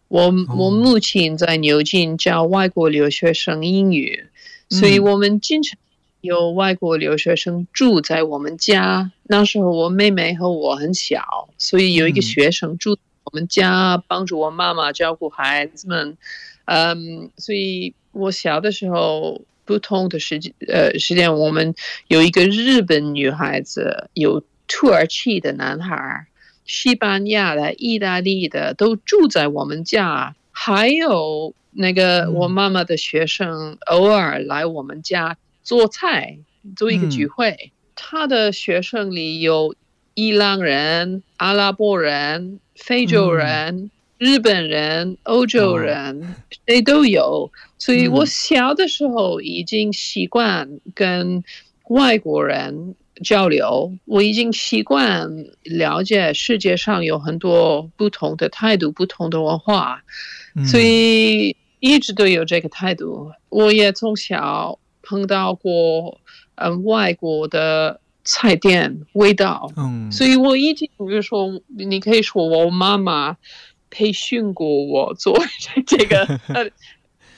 [0.08, 4.26] 我我母亲在牛津教外国留学生英语，
[4.70, 5.78] 所以我们经常
[6.22, 9.12] 有外国留学生住在我们家。
[9.24, 16.16] 那时候我妹妹和我很小，所以有一个学生住我们家，帮助我妈妈照顾孩子们。
[16.64, 19.42] 嗯，所以我小的时候。
[19.68, 21.74] 不同的时间，呃，时间我们
[22.06, 26.26] 有一个日本女孩子，有土耳其的男孩，
[26.64, 36.38] 西班牙的、意大利的都住在我们家，还有那个我妈妈的学生偶尔来我们家做菜，
[36.74, 37.70] 做一个聚会。
[37.94, 39.74] 他的学生里有
[40.14, 43.90] 伊朗人、阿拉伯人、非洲人。
[44.18, 46.34] 日本人、欧洲人，
[46.66, 51.42] 谁都有，所以我小的时候已经习惯跟
[51.88, 55.28] 外国人交流，我已经习惯
[55.62, 60.02] 了解世界上有很多不同的态度、不同的文化，
[60.66, 63.30] 所以一直都有这个态度。
[63.48, 66.20] 我也从小碰到过
[66.56, 73.36] 嗯外国的菜店味道，嗯，所以我已经比如说，你可以说我妈妈。
[73.90, 75.34] 培训过我做
[75.86, 76.40] 这个，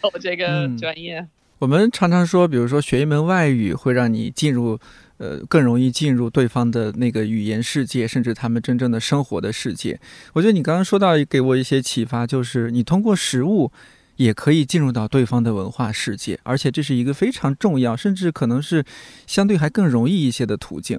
[0.00, 1.26] 做这个专业。
[1.58, 4.78] 我们常常说，比如说学一门外语会让你进入，
[5.18, 10.00] 呃，更容易进入对方的那个语言世界，甚至他们真正的生活的世界。
[10.32, 13.70] 我觉得你刚刚说到给我一些启发，就是你通过食物
[14.16, 18.84] 也可以进入到对方的文化世界，而且这是一个非常重要，甚至可能是
[19.26, 20.98] 相对还更容易一些的途径。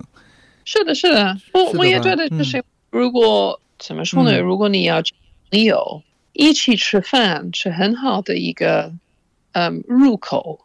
[0.63, 4.39] 是的，是的，我我也觉得就是，如果怎么说呢？
[4.39, 5.01] 如果你要。
[5.53, 6.01] 朋友
[6.33, 8.93] 一起吃饭是很好的一个
[9.51, 10.59] 嗯入口，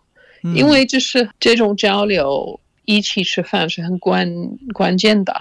[0.54, 4.28] 因为就是这种交流，一起吃饭是很关
[4.72, 5.34] 关键的。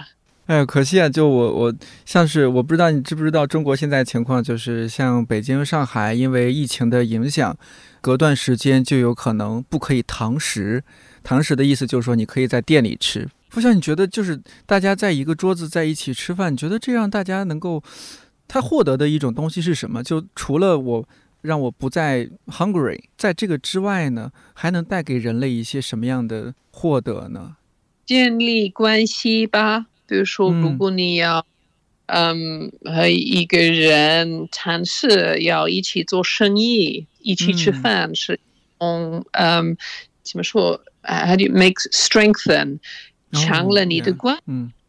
[0.46, 7.56] 哎，可惜啊，就我我像是我不知道你知不知道中国现在情况，就是像北京、上海，因为疫情的影响，
[8.00, 10.84] 隔段时间就有可能不可以堂食。
[11.24, 13.28] 堂食的意思就是说，你可以在店里吃。
[13.48, 17.82] 不像你觉得，就是大家在一个桌子在一起吃饭，你觉得这样大家能够。
[18.48, 20.02] 他获得的一种东西是什么？
[20.02, 21.08] 就除了我
[21.42, 27.56] 让我不再 hungry，在这个之外呢，还能带给人类一些什么样的获得呢？
[28.04, 29.86] 建立关系吧。
[30.06, 31.44] 比如说，如果你要，
[32.06, 38.38] 嗯，和一个人尝试，要一起做生意，一起吃饭，是，
[38.78, 39.76] 嗯，嗯，
[40.22, 42.78] 怎么说？How do you make strengthen？
[43.32, 44.38] 强了你的关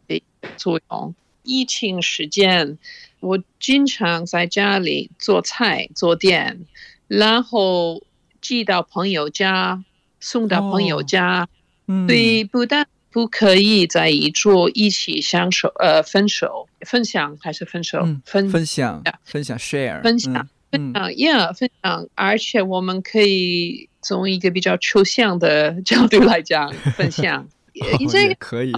[0.08, 0.24] 系
[0.56, 1.16] 作用。
[1.44, 2.78] 疫情时间。
[3.20, 6.66] 我经常在家里做菜做店，
[7.08, 8.04] 然后
[8.42, 9.84] 寄到朋友家，
[10.20, 11.50] 送到朋友家。
[12.06, 20.34] 所以不但不可以在一桌一起相守，呃，分手分享还是分手分分享分享 share 分享
[20.70, 27.48] 分享 yeah 分享，而且我们可以从一个比较抽象的角度来讲分享，
[28.12, 28.74] 这个可以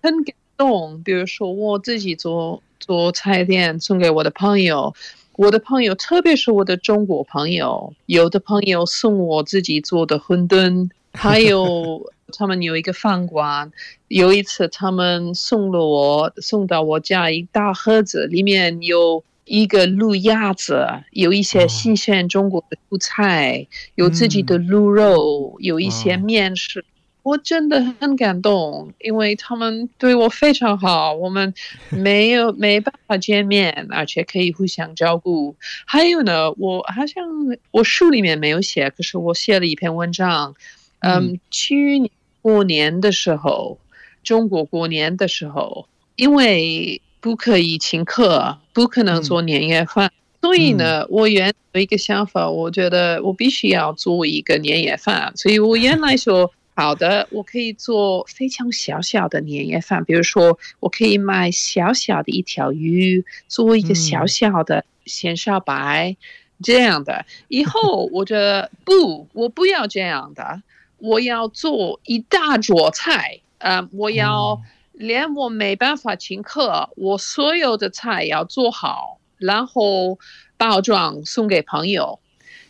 [0.00, 1.02] 很感动。
[1.02, 2.62] 比如说我自己做。
[2.86, 4.94] 做菜店送给我的朋友，
[5.36, 13.72] 我的朋友，特别是我的中国朋友，有的朋友送我自己做的馄饨，还有 他们有一个饭馆，
[14.08, 26.84] 有一次他们送了我送到我家一大盒子，里面有一个卤鸭子，有一些新鲜中国的蔬菜，有自己的卤肉，有一些面食。
[27.24, 31.14] 我真的很感动，因为他们对我非常好。
[31.14, 31.54] 我们
[31.88, 35.56] 没有没办法见面，而且可以互相照顾。
[35.86, 37.24] 还有呢，我好像
[37.70, 40.54] 我书里面没有写，可是我写了一篇文章。
[41.00, 42.10] 嗯，去年
[42.42, 43.78] 过年的时候，
[44.22, 55.32] 中国过年的时候，因为不可以请客，不可能做年夜饭，所以呢，我原有一个想法，我觉得我必须要做一个年夜饭。
[55.34, 56.52] 所以我原来说。
[56.76, 66.16] 好的，我可以做非常小小的年夜饭，比如说，我可以买小小的一条鱼，做一个小小的鲜烧白，
[66.64, 67.26] 这样的。
[67.46, 70.62] 以后我觉得不，我不要这样的，
[70.98, 74.60] 我要做一大桌菜，呃，我要
[74.92, 80.18] 连我没办法请客，我所有的菜要做好，然后
[80.56, 82.18] 包装送给朋友。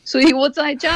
[0.04, 0.90] 所以我在这，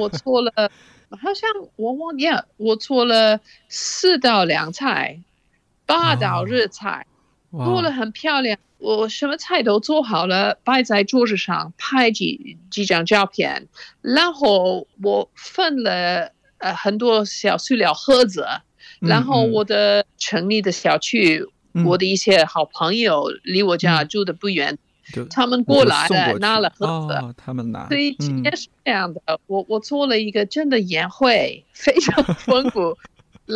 [0.00, 0.72] 我做了。
[1.16, 5.20] 好像我忘呀，我做了四道凉菜，
[5.86, 7.06] 八道日菜，
[7.50, 8.58] 做了很漂亮。
[8.78, 13.68] 我什么菜都做好了，摆在桌子上，拍几几张照片，
[14.00, 18.46] 然后我分了呃很多小塑料盒子，
[19.00, 21.44] 然后我的城里的小区，
[21.84, 24.78] 我的一些好朋友离我家住的不远。
[25.30, 27.88] 他们过来了，拿了盒子，他们拿。
[27.88, 32.96] 所以今天是这样的，我我做了一个真的宴会，非常 丰富。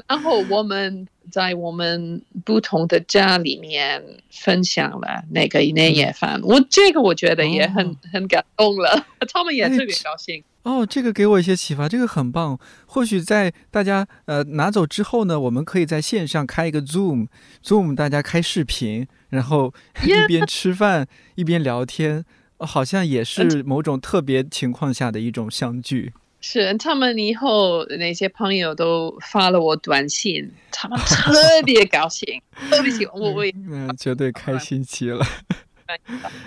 [0.08, 10.42] 然后我们在我们不同的家里面分享了那个年夜饭，我这个我觉得也很很感动了，他们也特别高兴。
[10.64, 12.58] 哦，这个给我一些启发，这个很棒。
[12.86, 19.74] 或许在大家呃拿走之后呢，我们可以在线上开一个 Zoom，Zoom 大家开视频，然后
[20.06, 22.24] 一边吃饭一边聊天，
[22.58, 26.12] 好像也是某种特别情况下的一种相聚。
[26.40, 31.32] 是，他们以后那些朋友都发了我短信，他们特
[31.66, 35.26] 别高兴，特别喜欢我，我也 嗯，绝对开心极了。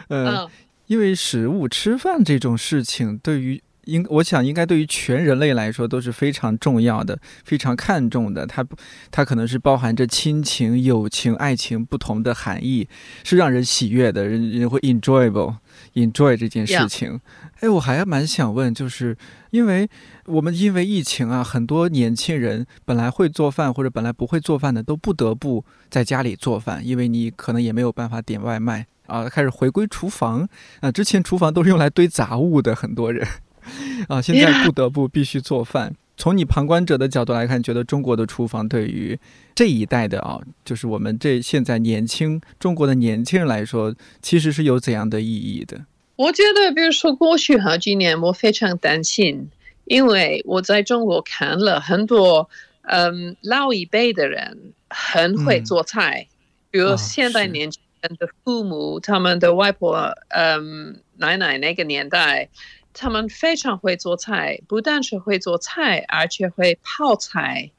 [0.09, 0.47] 嗯，
[0.85, 3.61] 因为食物吃饭这种事情对于。
[3.87, 8.45] 应我想应该对于全人类来说都是非常重要的、非常看重的。
[8.45, 8.63] 它
[9.09, 12.87] 它可能是包含着亲情、友情、爱情不同的含义，
[13.23, 15.55] 是让人喜悦的，人人会 enjoyable
[15.95, 17.19] enjoy 这件事情。
[17.61, 19.17] 哎，我还蛮想问，就是
[19.49, 19.89] 因为
[20.25, 30.47] 我们因为疫情啊，很多年轻人本来会做饭或者本来不会做饭的，都不得不在家里做饭，因为你可能也没有办法点外卖啊，开始回归厨房
[30.81, 30.91] 啊。
[30.91, 33.25] 之前厨房都是用来堆杂物的，很多人。
[34.09, 35.95] 啊，现在不得不必须做饭。
[36.19, 39.19] 从你旁观者的角度来看，觉得中国的厨房对于
[39.53, 45.85] 这一代的啊，就是我们这现在年轻中国的年轻人来说，其实是有怎样的意义的？
[46.15, 49.51] 我觉得，比如说过去好几年，我非常担心，
[49.85, 52.49] 因为我在中国看了很多，
[52.81, 56.27] 嗯，老一辈的人很会做菜，
[56.71, 62.49] 比如现代年轻人的父母，他们的外婆，嗯，奶奶那个年代。
[62.97, 67.69] 他们非常会做菜，不但是会做菜，而且会泡菜，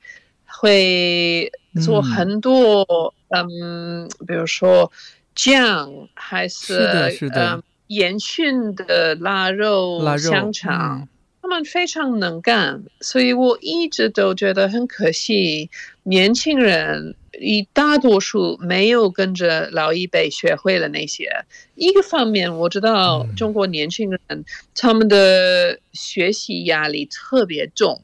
[0.47, 1.51] 会
[1.85, 4.91] 做很多，嗯，比如说
[5.35, 11.09] 酱，还是嗯烟熏的腊肉、香肠。
[11.41, 15.71] 他们非常能干，所以我一直都觉得很可惜，
[16.03, 17.15] 年轻人。
[17.41, 21.29] 以大多数没有跟着老一辈学会了那些。
[21.75, 24.21] 一个方面，我知道中国年轻人
[24.75, 28.03] 他们的学习压力特别重，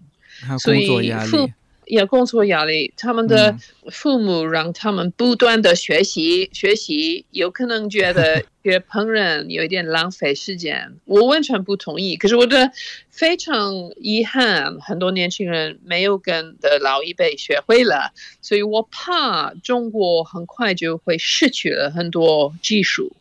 [0.59, 1.51] 所以父。
[1.87, 3.57] 也工作压力，他们的
[3.91, 10.95] 父母让他们不断的学习学习，有可能觉得学烹饪有一点浪费时间。
[11.05, 12.71] 我完全不同意，可是我的
[13.11, 23.13] 非常遗憾，很多年轻人没有跟的老一辈学会了，所以我怕中国很快就会失去了很多技术，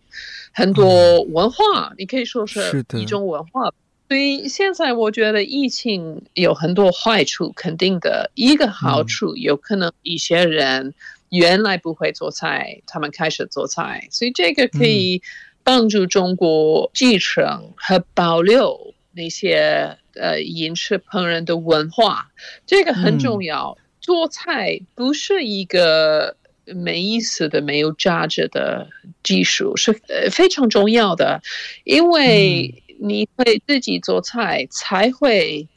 [0.51, 3.74] 很多文化，你可以说是一种文化。
[4.14, 8.30] 所以现在我觉得疫情有很多坏处，肯定的。
[8.36, 10.93] 一个好处，有可能一些人
[11.30, 15.24] 原来不会做菜，他们开始做菜，所以这个可以
[15.64, 22.30] 帮助中国继承和保留那些呃饮食烹饪的文化，
[22.68, 23.76] 这个很重要。
[23.99, 28.88] 做菜不是一个没意思的、没有价值的
[29.24, 31.41] 技术，是呃非常重要的，
[31.84, 32.83] 因为。
[33.06, 35.68] 你会自己做菜，才会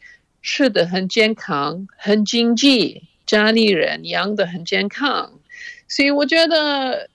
[0.43, 5.33] 吃的很健康、很经济，家里人养的很健康。
[5.89, 7.11] 所以我觉得，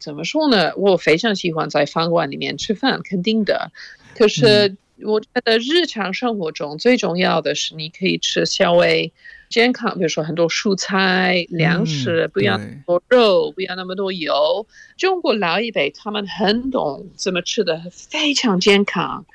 [0.00, 0.72] 怎么说呢？
[0.76, 3.70] 我非常喜欢在饭馆里面吃饭，肯定的。
[4.16, 9.12] 可是我觉得日常生活中最重要的是，你可以吃稍微。
[9.50, 14.64] 健康，比如说很多蔬菜、粮食，不要那么多肉，不要那么多油。
[14.96, 19.26] 中国老一辈他们很懂怎么吃的非常健康，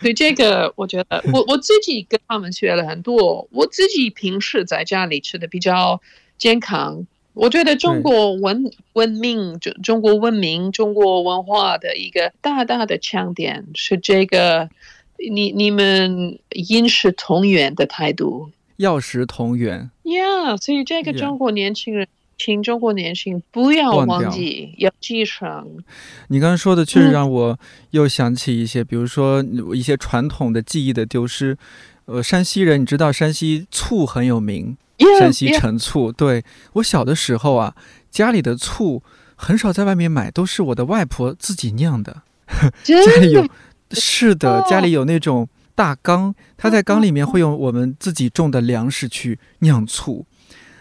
[0.00, 3.48] 所以这个我觉得我我自己跟他们学了很多。
[3.50, 6.00] 我自己平时在家里吃的比较
[6.38, 7.04] 健康。
[7.32, 14.70] 我觉得中国文文明，中中国文明、中国文化的一个大大的强点是这个，
[15.18, 18.52] 你你们饮食同源的态度。
[18.84, 22.06] 药食同源，Yeah，所以这个中国年轻人，
[22.36, 25.82] 请中国年轻不要忘记要继承。
[26.28, 27.58] 你刚刚说的确实让我
[27.92, 29.42] 又想起一些，比如说
[29.74, 31.56] 一些传统的技艺的丢失。
[32.04, 34.76] 呃，山西人，你知道山西醋很有名，
[35.18, 36.12] 山西陈醋。
[36.12, 37.74] 对我小的时候啊，
[38.10, 39.02] 家里的醋
[39.34, 42.20] 很少在外面买，都是我的外婆自己酿的。
[42.84, 43.48] 家里有，
[43.92, 45.48] 是的，家里有那种。
[45.74, 50.26] 大缸，它在缸里面会用我们自己种的粮食去酿醋。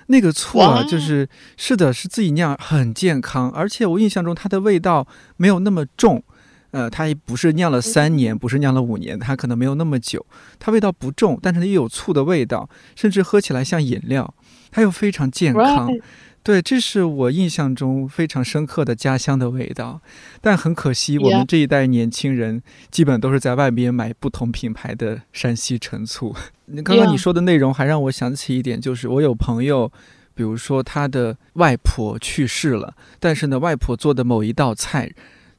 [0.08, 1.28] 那个醋啊，就是
[1.58, 6.24] 是的，是自己酿，很健康，而且我印象中它的味道没有那么重。
[6.72, 10.26] 呃，它也不是酿了三年，不是酿了五年，它可能没有那么久，
[10.60, 14.34] 它味道不重，但是又有醋的味道，甚至喝起来像饮料，
[14.72, 15.88] 它又非常健康。
[15.88, 16.02] Right
[16.44, 20.02] 对，这是我印象中非常深刻的家乡的味道，
[20.42, 26.36] 但很可惜，我们这一代年轻人基本都是在外边买不同品牌的山西陈醋。
[26.66, 29.90] 你刚刚你说的内容还让我想起一点，就是我有朋友，
[30.36, 35.12] 比如说他的外婆去世了，但是呢，外婆做的某一道菜，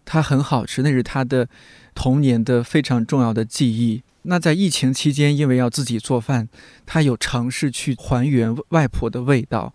[0.05, 1.49] 它很好吃，那是他的
[1.95, 4.03] 童年的非常重要的记忆。
[4.27, 6.49] 那在疫情期间，因为要自己做饭，
[6.85, 9.73] 他有尝试去还原外婆的味道。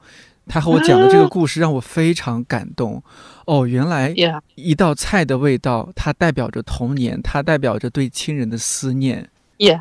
[0.50, 3.02] 他和我讲的这个故事让我非常感动。
[3.46, 4.14] 哦，原来
[4.56, 9.30] 一道菜的味道，它代表着童年，它代表着对亲人的思念。
[9.58, 9.78] Yes.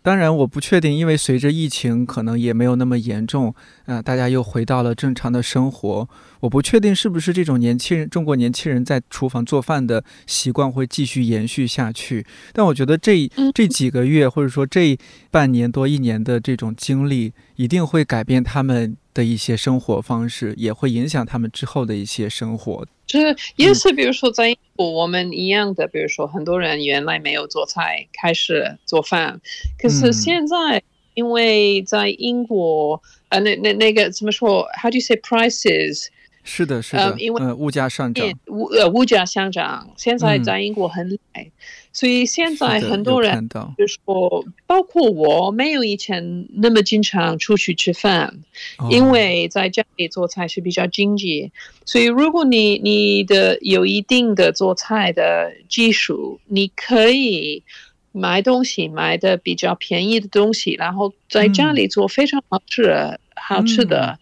[0.00, 3.54] 当然，我不确定，因为随着疫情可能也没有那么严重，
[3.84, 6.08] 呃，大家又回到了正常的生活。
[6.40, 12.24] 我不确定是不是这种年轻人，中国年轻人在厨房做饭的习惯会继续延续下去。
[12.54, 14.96] 但我觉得这嗯这几个月，或者说这
[15.30, 22.86] 半年多一年的这种经历，一定会改变他们的一些生活方式，也会影响他们之后的一些生活。
[23.04, 29.40] 这也是，比如说在英国，我们一样的，比如说很多人原来没有做菜，开始做饭，
[29.76, 30.80] 可是嗯现在
[31.14, 36.06] 因为在英国，呃，那那那个怎么说？How do you say prices？
[36.44, 41.52] 是的，是的，呃因为呃，物价上涨，物呃物价上涨，现在嗯在英国很累，
[41.98, 48.38] 所以现在很多人，就是说，包括我，没有以前那么经常出去吃饭。
[48.78, 51.50] 哦因为在家里做菜是比较经济，
[51.84, 57.64] 所以如果你你的有一定的做菜的技术，你可以
[58.12, 64.20] 买东西买的比较便宜的东西，然后在家里做非常好吃、好吃的。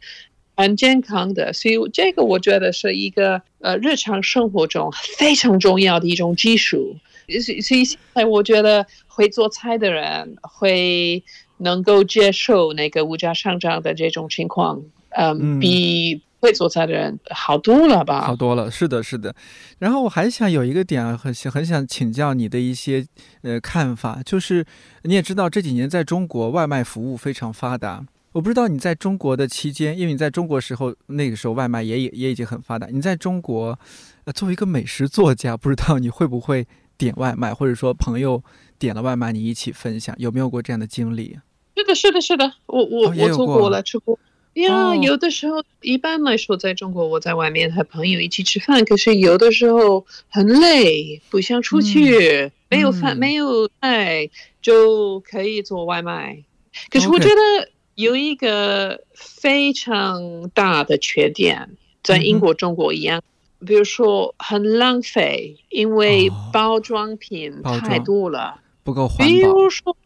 [0.58, 6.96] 很健康的，所以这个我觉得是一个呃日常生活中非常重要的一种技术。
[7.28, 11.22] 所以所以现在我觉得会做菜的人会
[11.58, 18.20] 能够接受那个物价上涨的这种情况，嗯，嗯比会做菜的人好多了吧？
[18.26, 19.34] 好多了，是的，是的。
[19.78, 23.06] 然后我还想有一个点啊，很想很想请教你的一些
[23.42, 24.64] 呃看法，就是
[25.02, 28.04] 你也知道这几年在中国外卖服务非常发达。
[28.32, 32.86] 我不知道你在中国的期间，因为你在中国时候那个时候外卖也也也已经很发达。
[32.88, 33.78] 你在中国，
[34.24, 36.66] 呃，作为一个美食作家，不知道你会不会
[36.98, 38.42] 点外卖，或者说朋友
[38.78, 41.38] 点了外卖你一起分享，有没有过这样的经历？
[41.76, 44.18] 是的，是的，是的，我我、哦我做过过了，吃过。
[44.54, 54.30] 呀、哦有的时候一般来说，在中国我在外面和朋友一起吃饭，可是有的时候很累，不想出去，没有饭、嗯没有菜，
[54.62, 56.42] 就可以做外卖。
[56.88, 63.22] 可是我觉得有一个非常大的缺点，在英国、中国一样，
[63.64, 68.60] 比如说很浪费，因为哦包装品太多了。
[68.82, 69.40] 不够环比？
[69.40, 69.96] 如说，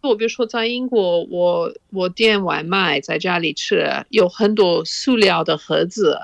[0.00, 6.18] 我比如说在英国，我我点外卖在家里吃，有很多塑料的盒子，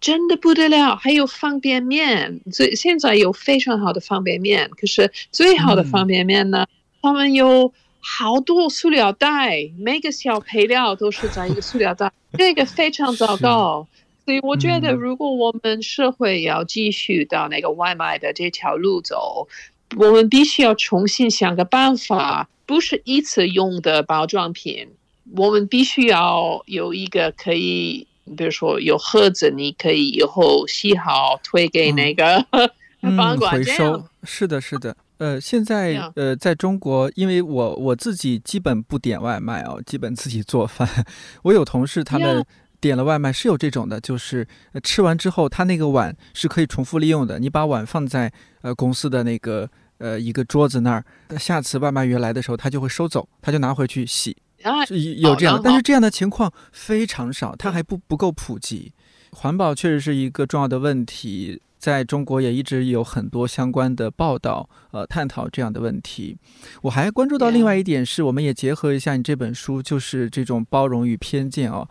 [0.00, 0.96] 真的不得了。
[0.96, 6.66] 还有方便面，所以现在有非常好的方便面，可是最好的嗯方便面呢，
[7.02, 13.86] 他们有好多塑料袋，每个小配料都是在一个塑料袋， 这个非常糟糕。
[14.28, 19.48] 所以我觉得，嗯如果我们社会要继续到那个外卖的这条路走，
[19.96, 24.86] 我们必须要重新想个办法，不是一次用的包装品，
[25.34, 28.06] 我们必须要有一个可以，
[28.36, 34.94] 比如说有盒子，你可以以后洗好推给那个保嗯， 回收是的，是的。
[35.16, 40.86] 呃，现在呃，在中国，因为我我自己基本不点外卖哦，基本自己做饭。
[41.44, 42.44] 我有同事他们.
[42.80, 47.38] 点了外卖是有这种的，就是、呃吃完之后，他那个碗是可以重复利用的。
[47.38, 49.68] 你把碗放在呃公司的那个
[49.98, 51.04] 呃一个桌子那儿，
[51.38, 54.36] 下次外卖员来的时候，他就会收走，他就拿回去洗。
[54.62, 54.84] 啊，
[55.18, 58.92] 有这样的，但是这样的情况非常少，它还不不够普及。
[59.30, 66.36] 环保确实是一个重要的问题，在中国也一直有很多相关的报道，呃，探讨这样的问题。
[66.82, 71.88] 我还关注到另外一点是，我们也结合一下你这本书，就是这种包容与偏见哦。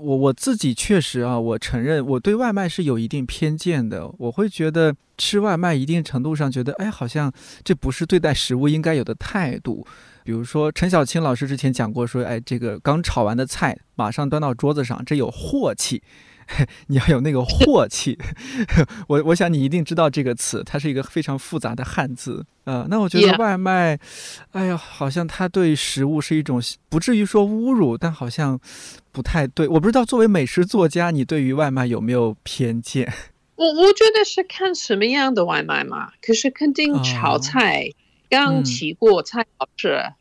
[0.00, 4.10] 我我自己确实啊，我承认我对外卖是有一定偏见的。
[4.18, 7.32] 我会觉得吃外卖一定程度上觉得，哎，好像
[7.62, 9.86] 这不是对待食物应该有的态度。
[10.30, 16.04] 比如说陈小青老师之前讲过说，哎，这个刚炒完的菜马上端到桌子上，这有镬气。
[16.86, 18.16] 你要有那个货气。
[19.08, 22.46] 我我想你一定知道这个词，它是一个非常复杂的汉字。
[22.62, 23.98] 呃，那我觉得.外卖，
[24.52, 28.56] 哎呀，好像它对食物是一种不至于说侮辱，但好像
[29.10, 29.66] 不太对。
[29.66, 33.12] 我不知道作为美食作家，你对于外卖有没有偏见？
[33.58, 37.94] 我我觉得是看什么样的外卖嘛，可是肯定哦炒菜、嗯
[38.30, 39.88] 刚起锅菜好吃。
[39.88, 40.14] 嗯，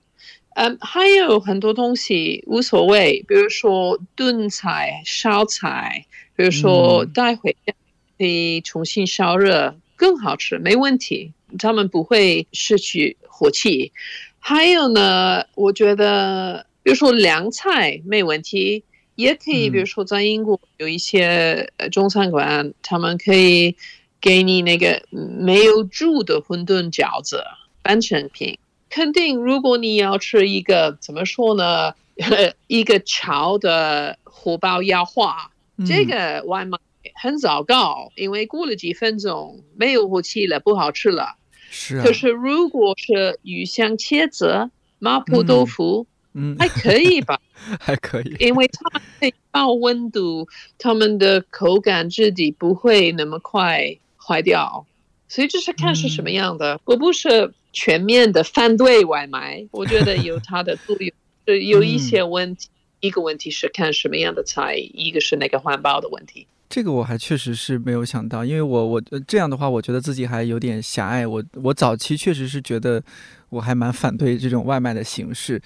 [0.81, 6.05] 还有很多东西无所谓，比如说炖菜、烧菜，
[6.35, 7.73] 比如说嗯带回家
[8.17, 11.31] 可以重新烧热，更好吃，没问题。
[11.57, 13.91] 他们不会失去火气。
[14.37, 18.83] 还有呢，我觉得，比如说凉菜没问题，
[19.15, 23.75] 也可以，嗯比如说在英国有一些呃中餐馆，他们可以
[24.21, 27.43] 给你那个没有煮的馄饨饺子
[27.81, 28.57] 半成品。
[28.89, 31.93] 肯定，如果你要吃一个怎么说呢，
[32.67, 35.51] 一个炒的火爆腰花，
[35.85, 36.77] 这嗯个外卖
[37.21, 41.35] 很糟糕，因为过了几分钟没有火气了，不好吃了。
[41.69, 47.39] 是啊，可是如果是鱼香茄子、麻婆豆腐，嗯，还可以吧？
[47.79, 48.35] 还可以。
[48.39, 54.85] 因为它们可以爆温度，它们的口感质地不会那么快坏掉。
[55.27, 56.81] 所以这是看是什么样的。
[56.85, 61.11] 我不是全面的反对外卖，我觉得有它的作用，
[61.45, 62.69] 就有一些问题。
[63.01, 66.45] 一个问题是看什么样的菜，一个是那个环保的问题。
[66.69, 71.25] 这个我还确实是没有想到，因为我我呃这样的话，我觉得自己还有点狭隘。
[71.25, 73.01] 我我早期确实是觉得
[73.47, 75.61] 我还蛮反对这种外卖的形式，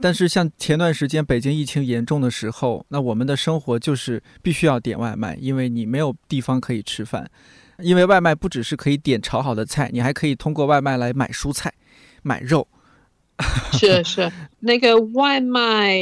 [0.00, 7.30] 但是像前段时间北京疫情严重的时候，那我们的生活就是必须要点外卖，因为你没有地方可以吃饭。
[7.82, 11.72] 因为外卖不只是可以点炒好的菜，你还可以通过外卖来买蔬菜、
[12.22, 12.66] 买肉。
[13.72, 15.96] 是是，那个外卖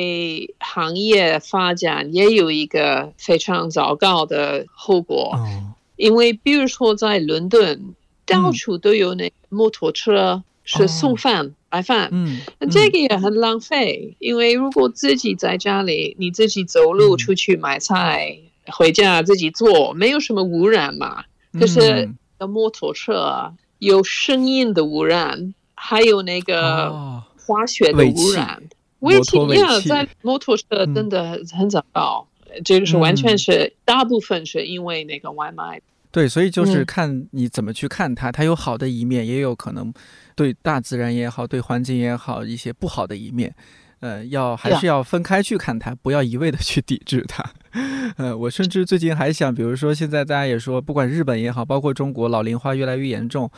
[0.59, 5.33] 行业发展也有一个非常糟糕的后果。
[5.35, 14.17] 哦，因为比如说在伦敦，到处都有那摩托车是送饭、白饭，嗯，那这个也很浪费。
[14.19, 21.25] 因为如果自己在家里，你自己走路嗯出去买菜，回家自己做，没有什么污染嘛。
[21.57, 28.63] 嗯可是那摩托车有声音的污染，还有那个哦，滑雪的污染。
[28.99, 32.27] 摩尾气托尾气呀在摩托车真的很糟糕。
[32.65, 35.81] 这个是完全嗯是、大部分是因为那个外卖。
[36.11, 39.93] 对，所以就是嗯看你怎么去看它，它有好的一面，也有可能
[40.35, 43.55] 对大自然也好，对环境也好，一些不好的一面。
[44.01, 47.45] 呃，要还是要分开去看它，不要一味的去抵制它。
[48.17, 53.51] 呃，我甚至最近还想，比如说现在大家也说，不管日本也好，包括中国老龄化越来越严重，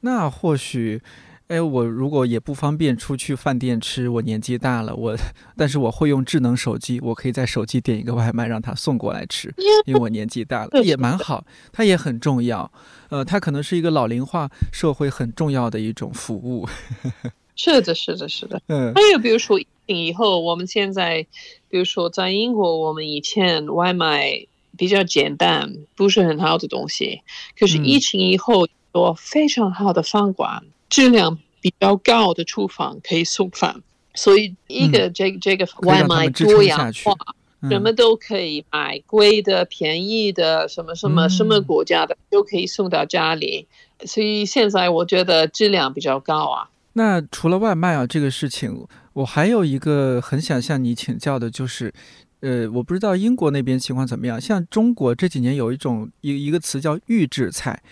[0.00, 1.00] 那或许。
[1.48, 5.14] 哎，我如果也不方便出去饭店吃，我年纪大了，我
[5.54, 9.52] 但是我会用智能手机，我可以在手机点一个外卖，让他送过来吃，
[9.84, 12.72] 因为我年纪大了， 也蛮好，它也很重要。
[13.10, 16.66] 呃，它可能是一个老龄化社会很重要的一种服务。
[17.54, 18.62] 是的，是的，是的。
[18.68, 21.26] 嗯还有比如说疫情以后，我们现在，
[21.68, 27.20] 比如说在英国，我们以前外卖比较简单，不是很好的东西。
[27.58, 33.82] 可是嗯疫情以后，有非常好的饭馆，质量比较高的厨房可以送饭，
[34.14, 37.14] 所以一个这这个外卖多样去化。
[37.14, 43.68] 嗯什么都可以买，贵的、便宜的，什么什么嗯什么国家的都可以送到家里。
[44.04, 46.68] 所以现在我觉得质量比较高啊。
[46.94, 51.92] 那除了外卖啊这个事情，我还有一个很想向你请教的，就是，
[52.40, 54.40] 呃，我不知道英国那边情况怎么样。
[54.40, 57.82] 像中国这几年有一种一一个词叫预制菜，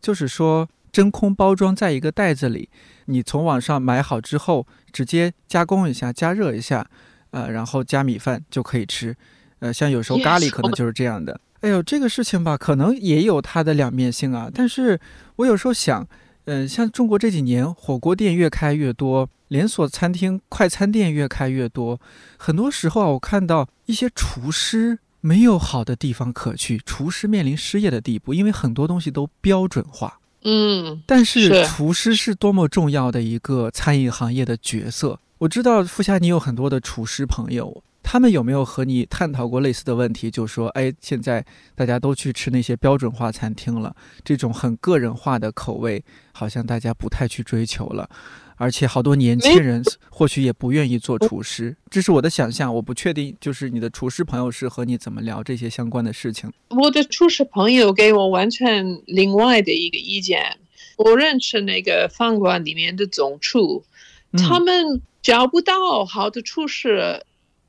[0.00, 2.68] 就是说真空包装在一个袋子里，
[3.06, 6.86] 你从网上买好之后，直接加工一下、加热一下，
[7.30, 9.16] 呃，然后加米饭就可以吃。
[9.58, 11.40] 呃，像有时候咖喱可能就是这样的。
[11.60, 14.50] 哎呦，这个事情吧，可能也有它的两面性啊。
[14.52, 15.00] 但是
[15.36, 16.06] 我有时候想，
[16.46, 21.98] 嗯，像中国这几年火锅店越开越多，连锁餐厅、快餐店越开越多，
[22.36, 30.20] 很多时候啊，我看到一些厨师没有好的地方可去，厨师面临失业的地步，因为很多东西都标准化。
[30.42, 35.18] 嗯，但是是厨师是多么重要的一个餐饮行业的角色。
[35.38, 40.30] 我知道富霞，你有很多的厨师朋友，他们有没有和你探讨过类似的问题？
[40.30, 41.44] 就说，哎，现在
[41.74, 48.08] 大家都去吃那些标准化餐厅了，这种很个人化的口味，好像大家不太去追求了。
[48.56, 53.36] 而且好多年轻人或许也不愿意做厨师，这是我的想象，我不确定。
[53.40, 56.52] 就是你的厨师朋友是和你怎么聊这些相关的事情？
[56.68, 60.56] 我的厨师朋友给我完全另外的一个意见。
[60.96, 63.82] 我认识那个饭馆里面的总厨，
[64.30, 67.24] 嗯他们找不到好的厨师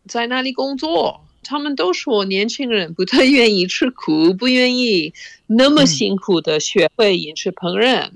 [0.08, 5.14] 在那里工作，他们都说年轻人不太愿意吃苦，不愿意
[5.48, 8.10] 那么辛苦的学会饮食烹饪。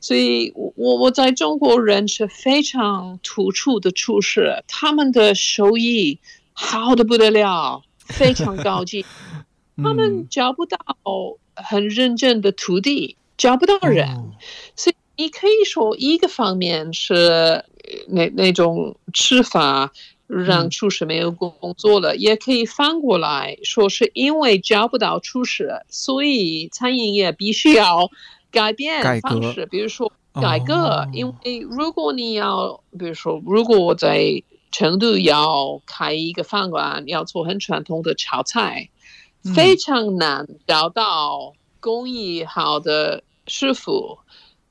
[0.00, 6.18] 所以，我我在中国人是非常突出的厨师，他们的手艺
[6.52, 9.04] 好的不得了，非常高级。
[9.82, 10.78] 他们找不到
[11.54, 14.32] 很认真的徒弟，找不到人，
[14.74, 17.64] 所以你可以说一个方面是
[18.08, 19.92] 那那种吃法
[20.28, 28.08] 让厨师没有工作了，也可以反过来说是因为找不到厨师，所以餐饮业必须要
[28.52, 31.08] 改变方式，比如说改革。
[31.12, 38.90] 因为如果你要，比如说，如果我在成都要开一个饭馆，要做很传统的炒菜。
[39.54, 44.18] 非常难找到工艺好的师傅，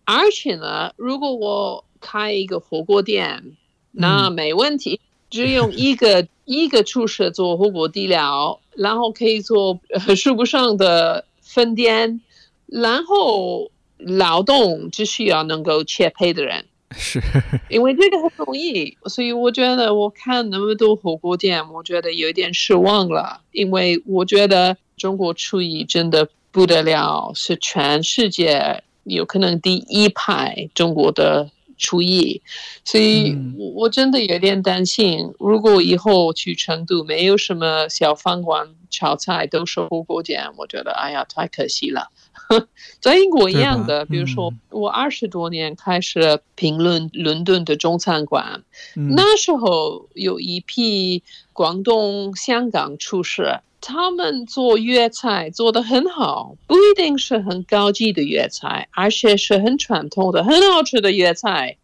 [0.03, 3.55] 而且呢，如果我开一个火锅店，
[3.91, 4.99] 那没问题，
[5.29, 9.79] 只用一个一个厨师做火锅底料，然后可以做
[10.15, 12.21] 数不上的分店，
[12.65, 16.65] 然后劳动只需要能够切配的人。
[16.95, 17.21] 是，
[17.69, 23.41] 因为这个很容易，所以我觉得我看那么多火锅店，我觉得有点失望了。
[23.51, 32.41] 因为我觉得中国厨艺真的不得了，是全世界有可能第一排中国的厨艺，
[32.83, 42.09] 所以我我真的有点担心，如果以后去成都没有什么小饭馆炒菜，都是火锅店，我觉得哎呀，太可惜了。
[43.01, 44.53] 在英国一样的，比如说？
[44.69, 48.63] 我二十多年开始评论伦敦的中餐馆，
[48.93, 61.77] 那时候有一批广东、香港厨师，他们做粤菜做得很好，不一定是很高级的粤菜，而且是很传统的、很好吃的粤菜。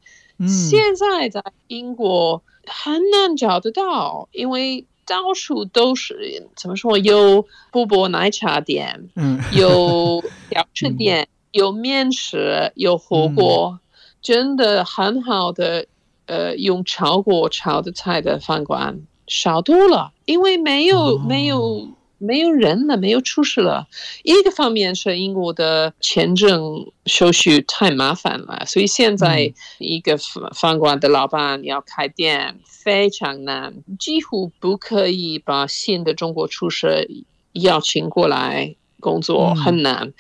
[0.48, 4.86] 现在在英国很难找得到，因为。
[5.06, 6.98] 到处都是怎么说？
[6.98, 13.80] 有波波奶茶店，嗯，有小吃店， 有面食，有火锅，
[14.22, 15.88] 真的很好的，
[16.26, 21.90] 呃，用炒锅炒的菜的饭馆少多了，因为没有没有。
[22.20, 23.86] 没有人了，没有出事了。
[24.24, 40.14] 一个方面是英国的签证手续太麻烦了，所以现在一个饭饭馆的老板要开店非常难，几乎不可以把新的中国厨师邀请过来工作，很难。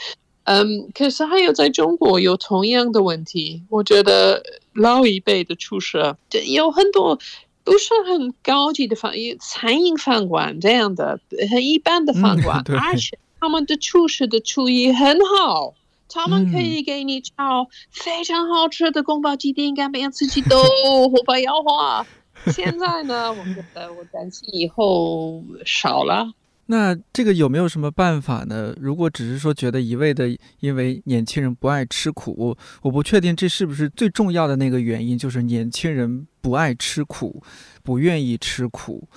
[0.43, 4.43] 嗯，可是还有在中国有同样的问题，我觉得
[4.73, 6.17] 老一辈的厨师
[6.53, 7.17] 有很多。
[7.63, 11.19] 不是很高级的饭，餐饮饭馆这样的
[11.51, 15.73] 很一般的饭馆，而且他们的厨师的厨艺很好，
[16.09, 20.61] 他们可以给你炒非常好吃的宫保鸡丁、干煸四季豆、
[21.09, 22.05] 火爆腰花。
[22.51, 26.33] 现在呢，我觉得我担心以后少了。
[26.67, 28.73] 那这个有没有什么办法呢？
[28.79, 30.29] 如果只是说觉得一味的
[30.61, 37.43] 因为年轻人不爱吃苦，我不确定这是不是最重要的那个原因，就是年轻人不爱吃苦，
[37.83, 39.07] 不愿意吃苦。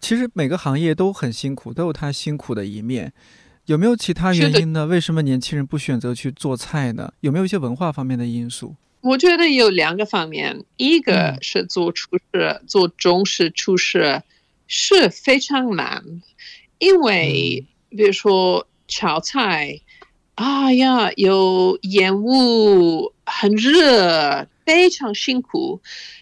[0.00, 3.12] 其实每个行业都很辛苦，都有它辛苦的一面。
[3.66, 4.86] 有没有其他原因呢？
[4.86, 7.12] 为什么年轻人不选择去做菜呢？
[7.20, 8.74] 有没有一些文化方面的因素？
[9.00, 14.22] 我觉得有两个方面，一个是做厨师，做中式厨师
[14.66, 16.02] 是非常难。
[16.80, 19.80] 因为比如说炒菜，
[20.34, 25.80] 啊呀，有烟雾，很热，非常辛苦，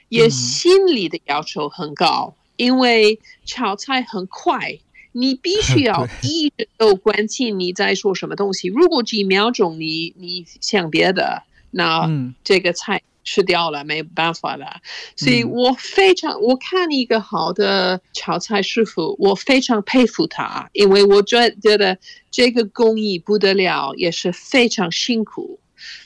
[0.09, 2.35] 也心理的要求很高。
[2.57, 4.81] 因为炒菜很快，
[5.13, 8.67] 你必须要一直都关心你在说什么东西。
[8.67, 12.11] 如果几秒钟你你想别的，那
[12.43, 13.03] 这个菜。
[13.31, 14.81] 吃掉了，没办法了，
[15.15, 21.99] 所以我非常我看一个好的炒菜师傅，我非常佩服他，因为我觉觉得
[22.31, 25.61] 这个工艺不得了，也是非常辛苦，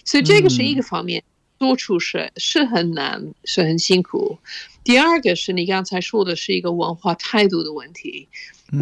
[0.05, 1.23] 所以这个是一个方面，
[1.61, 4.39] 做厨师是很难，是很辛苦。
[4.83, 8.29] 第二个是你刚才说的是一个文化态度的问题，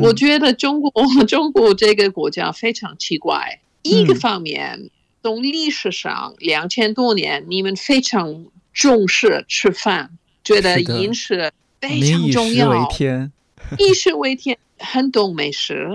[0.01, 0.91] 我觉得中国
[1.28, 4.91] 中国这个国家非常奇怪，一个方面。
[5.23, 10.11] 从历史上两千多年，你们非常重视吃饭，
[10.43, 12.75] 觉得饮食非常重要。
[12.75, 13.33] 以食为天，
[13.79, 15.89] 以食为天，很懂美食。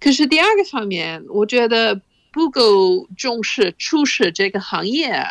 [0.00, 2.00] 可是第二个方面，我觉得
[2.32, 5.24] 不够重视厨师这个行业，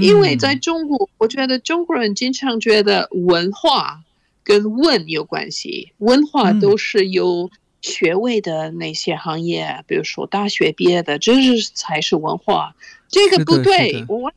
[0.00, 4.04] 因为在中国，我觉得中国人经常觉得文化
[4.44, 7.50] 跟文有关系，文化都是有。
[7.84, 12.74] 学位的那些行业，比如说大学毕业的，这是才是文化。
[13.08, 14.32] 这个不对，我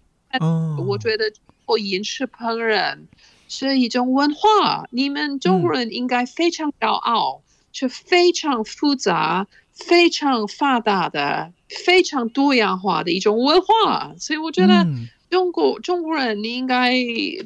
[0.85, 1.31] 我觉得
[1.65, 2.97] 我饮食烹饪
[3.47, 7.41] 是一种文化，你们中国人应该非常骄傲。
[7.73, 14.15] 是非常复杂、非常发达的、非常多样化的一种文化。
[14.17, 16.95] 所以我觉得嗯中国、中国人你应该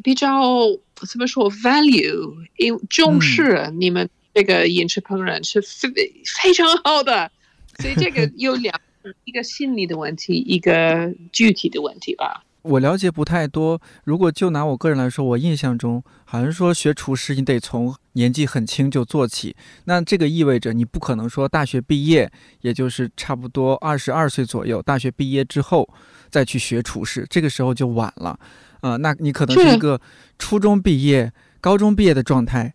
[0.01, 0.53] 比较
[0.95, 5.89] 怎么说 value，因重视你们这个饮食烹饪是非
[6.41, 7.31] 非常好的。
[7.79, 8.79] 所以这个有两
[9.23, 12.43] 一个心理的问题，一个具体的问题吧。
[12.63, 13.81] 我了解不太多。
[14.03, 19.55] 如果就拿我个人来说，我印象中好像说学厨师你得从年纪很轻就做起，
[19.85, 25.89] 那这个意味着你不可能说大学毕业，也就是差不多二十二岁左右，大学毕业之后
[26.29, 28.39] 再去学厨师，这个时候就晚了。
[28.81, 29.99] 啊、那你可能是是一个
[30.37, 32.71] 初中毕业、高中毕业的状态，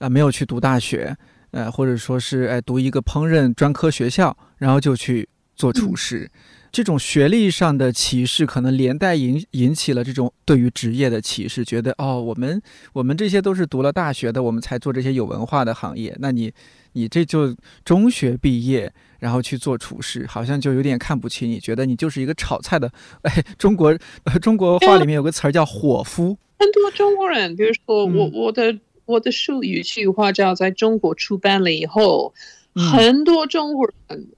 [0.00, 1.16] 啊、没有去读大学，
[1.52, 6.28] 呃，或者说是哎读一个烹饪专科学校，然后就去做厨师。
[6.72, 16.16] 这种学历上的歧视，可能连带引引起了这种对于职业的歧视，觉得哦，我们我们这些都是读了大学的，我们才做这些有文化的行业。
[16.20, 16.52] 那你
[16.92, 22.90] 你这就中学毕业，然后去做厨师，好像就有点看不起你，觉得你就是一个炒菜的。
[23.22, 23.88] 哎，中国
[24.24, 28.78] 呃中国话里面有个词儿叫伙夫，很多中国人，比如说我、嗯我的
[29.10, 32.32] 我的书语句花照在中国出版了以后，
[32.74, 32.90] 嗯。
[32.90, 34.28] 很多中国人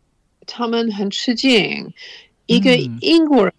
[0.47, 1.93] 他们很吃惊，
[2.47, 2.99] 一个嗯。
[3.01, 3.53] 英国人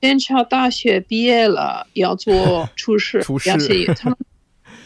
[0.00, 3.58] 剑桥大学毕业了要做 厨师，厨师。
[3.94, 4.18] 他们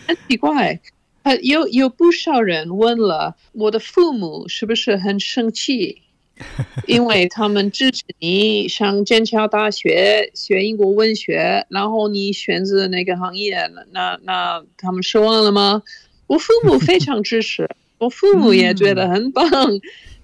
[0.06, 0.80] 很奇怪。
[1.22, 6.00] 呃，有有不少人问了我的父母是不是很生气，
[6.86, 15.82] 因为他们支持你上剑桥大学学英国文学，然后你选择那个行业，那那他们失望了吗？
[16.26, 17.68] 我父母非常支持，
[17.98, 19.44] 我父母也觉得很棒。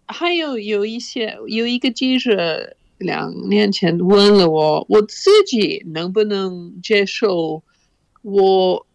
[0.07, 7.63] 还有有一些有一个记者两年前问了我，我自己能不能接受
[8.23, 8.87] 我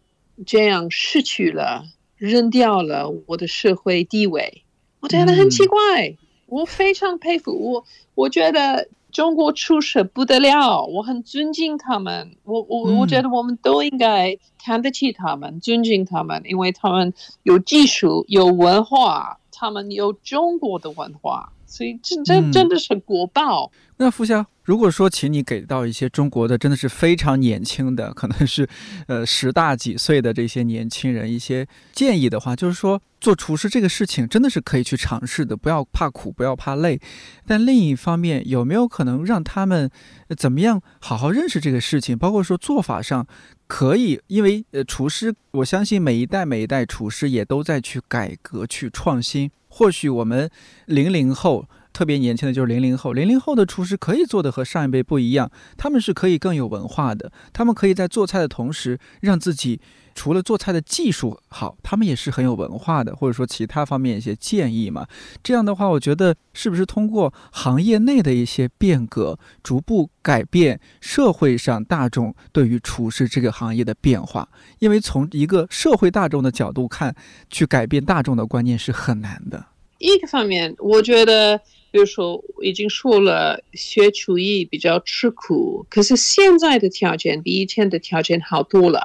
[0.46, 1.84] 这样失去了、
[2.16, 4.62] 扔掉了我的社会地位？
[5.00, 6.16] 我觉得很奇怪。
[6.52, 7.50] 我非常佩服。
[7.52, 7.84] 我，
[8.14, 12.36] 我觉得中国厨师不得了，我很尊敬他们。
[12.44, 23.72] 我我嗯我觉得我们都应该看得起他们，尊敬他们，因为他们有技术、有文化，他们有中国的文化，所以这这嗯真的是国宝。
[23.96, 28.68] 那付潇，如果说请你给到一些中国的真的是非常年轻的，可能是
[29.06, 37.00] 呃十大几岁的这些年轻人一些建议的话，就是说做厨师这个事情真的是可以去尝试的，不要怕苦，不要怕累。
[37.46, 39.88] 但另一方面，有没有可能让他们
[40.28, 42.18] 呃怎么样好好认识这个事情？
[42.18, 43.26] 包括说做法上
[43.66, 49.50] 可以，因为呃厨师，我相信每一代每一代厨师也都在去改革、去创新。
[49.72, 50.50] 或许我们
[50.86, 51.66] 零零后。
[51.94, 59.78] 特别年轻的就是零零后，零零后的厨师可以做的和上一辈不一样，他们是可以更有文化的，他们可以在做菜的同时，让自己
[60.14, 65.06] 除了做菜的技术好，他们也是很有文化的，或者说其他方面一些建议嘛。
[65.42, 74.48] 这样的话，我觉得是不是通过行业内的一些变革，逐步改变社会上大众对于厨师这个行业的变化？
[74.78, 77.14] 因为从一个社会大众的角度看，
[77.50, 79.66] 去改变大众的观念是很难的。
[79.98, 81.56] 一个方面，我觉得，
[81.92, 89.00] 比如说，已经说了，学厨艺比较吃苦，可是现在的条件比以前的条件好多了。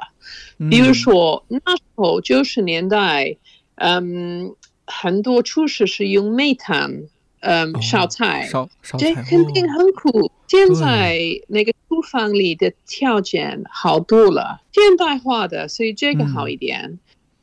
[0.58, 0.70] 嗯。
[0.70, 3.36] 比如说，那时候九十年代，
[3.76, 4.54] 嗯，
[4.86, 7.04] 很多厨师是用煤炭，
[7.40, 9.72] 嗯，哦烧菜，烧烧这肯定哦。
[9.76, 10.32] 很苦。
[10.48, 16.98] 现在那个厨房里的条件好多了，现代化的，所以这个好一点。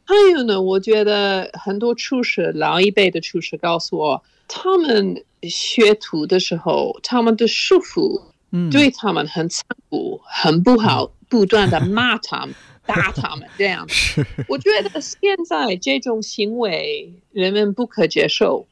[0.06, 8.22] 还有呢，我觉得很多厨师，老一辈的厨师告诉我，他们学徒的时候，他们的师傅
[8.52, 8.70] 嗯。
[8.70, 12.56] 对他们很残酷、很不好，不断的骂他们、
[12.86, 13.88] 打他们 这样。
[13.90, 18.66] 是我觉得现在这种行为人们不可接受，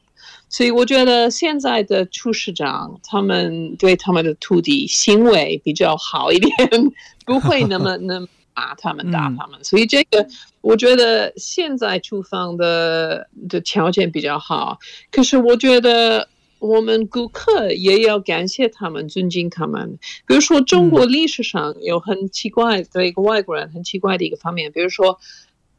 [0.48, 6.52] 所以我觉得现在的厨师长他们对他们的徒弟行为比较好一点，
[7.26, 9.62] 不会那么那么骂他们、打他们。
[9.62, 10.26] 所以这个
[10.60, 14.78] 我觉得现在厨房的的条件比较好，
[15.10, 16.28] 可是我觉得。
[16.64, 19.98] 我们顾客也要感谢他们，尊敬他们。
[20.26, 25.18] 比如说，中国历史上有很奇怪的一个外国人，很奇怪的一个方面，比如说，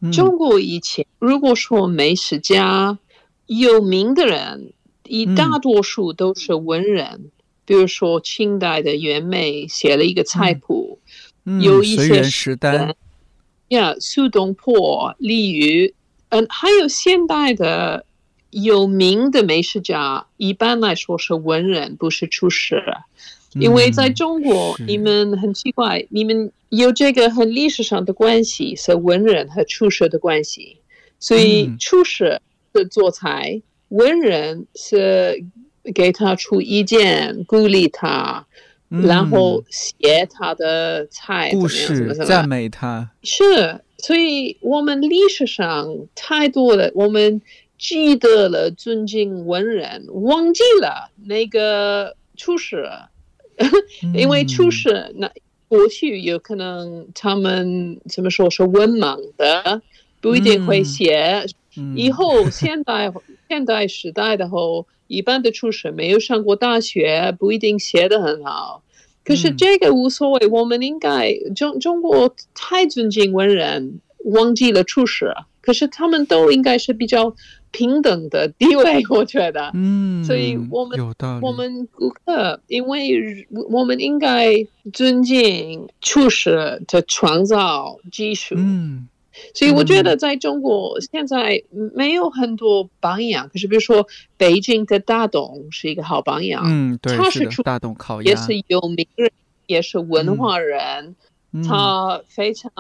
[0.02, 3.00] 嗯中国以前如果说美食家
[3.48, 4.74] 有名的人，
[5.06, 7.32] 一大多数都是文人。
[7.66, 11.00] 比如说，清代的袁枚写了一个菜谱，
[11.46, 12.96] 嗯有一些随园食单，
[13.70, 15.96] 呀，苏东坡、李渔，
[16.30, 18.05] 嗯，还有现代的
[18.64, 22.82] 有名的美食家，一般来说是文人，不是厨师。
[23.52, 24.84] 因为在中国，是。
[24.86, 30.78] 你们很奇怪，你们有这个很历史上的关系，是文人和厨师的关系，
[31.20, 31.78] 所以嗯。
[31.78, 32.42] 厨师
[32.74, 35.44] 是做菜，文人是
[35.94, 38.46] 给他出意见，鼓励他，
[38.90, 43.12] 然后写他的菜故事，赞美他。
[43.22, 47.42] 是，所以我们历史上太多了，我们
[47.88, 52.90] 记得了尊敬文人，忘记了那个厨师，
[54.16, 55.30] 因为厨嗯师那
[55.68, 59.84] 过去有可能他们怎么说是文盲的，
[60.20, 61.46] 不一定会嗯写。
[61.78, 63.14] 嗯以后现代
[63.48, 68.82] 现代时代的后，一般的厨师没有上过大学，不一定写得很好。
[69.24, 75.32] 可是嗯这个无所谓，我们应该中中国太尊敬文人，忘记了厨师。
[75.62, 77.36] 可是他们都应该是比较
[77.76, 79.72] 平等的地位，我觉得。
[79.74, 81.00] 嗯，所以我们。
[81.42, 84.54] 我们顾客，因为我们应该
[84.94, 88.56] 尊敬厨师的创造技术。
[88.58, 89.08] 嗯
[89.54, 91.62] 所以我觉得在中国现在
[91.94, 94.08] 没有很多榜样，可是比如说
[94.38, 99.30] 北京的大董是一个好榜样，嗯，对，他是出是大董烤鸭，也是有名人，
[99.68, 101.16] 也是文化人，嗯
[101.64, 102.72] 他非常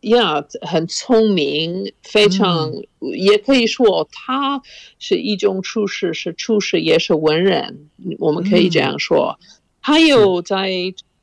[0.00, 2.86] 呀很聪明，非常、嗯。
[3.16, 4.62] 也可以说他
[4.98, 9.38] 是一种厨师，是厨师也是文人，我们可以这样说。
[9.80, 10.70] 还有在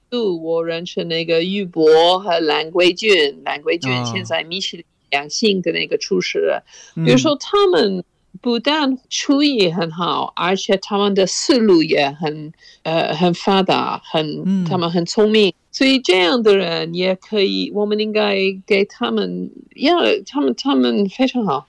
[0.09, 6.61] 度我认识那个玉博和蓝桂俊，蓝桂俊哦现在米其林两星的那个厨师，
[6.95, 7.03] 嗯。
[7.03, 8.03] 比如说他们
[8.39, 12.53] 不但厨艺很好，而且他们的思路也很
[12.83, 21.67] 呃很发达，很、嗯他们很聪明，所以这样的人也可以，我们应该给他们，要，他们他们非常好。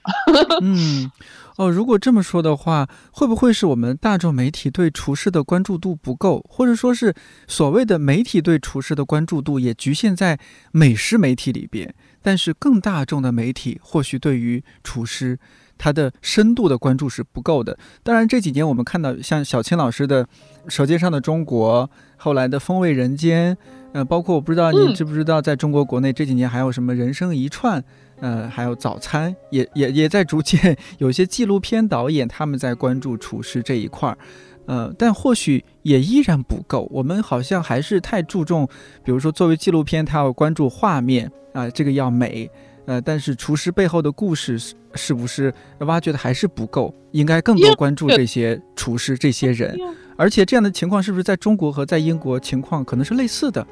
[0.61, 1.11] 嗯，
[1.57, 7.13] 哦，如果这么说的话，会不会是我们大众媒体对厨师的关注度不够，或者说是
[7.47, 10.39] 所谓的媒体对厨师的关注度也局限在
[10.71, 11.93] 美食媒体里边？
[12.25, 15.37] 但是更大众的媒体或许对于厨师
[15.77, 17.77] 他的深度的关注是不够的。
[18.03, 20.25] 当然这几年我们看到像小青老师的
[20.67, 23.55] 《舌尖上的中国》，后来的《风味人间》，
[23.93, 27.83] 呃，包括我不知道您嗯知不知道，在中国国内这几年还有什么人生一串。
[28.19, 34.17] 呃，还有早餐，也也也在逐渐有一些纪录片导演他们在关注厨师这一块儿，
[34.65, 36.87] 呃，但或许也依然不够。
[36.89, 38.65] 我们好像还是太注重，
[39.03, 42.49] 比如说作为纪录片，它要关注画面啊、这个要美，
[42.85, 46.93] 呃，但是厨师背后的故事是是不是挖掘的还是不够？
[47.11, 49.77] 应该更多关注这些厨师这些人。
[50.15, 53.65] 而且这样的情况是不是在中国和在英国情况可能是类似的？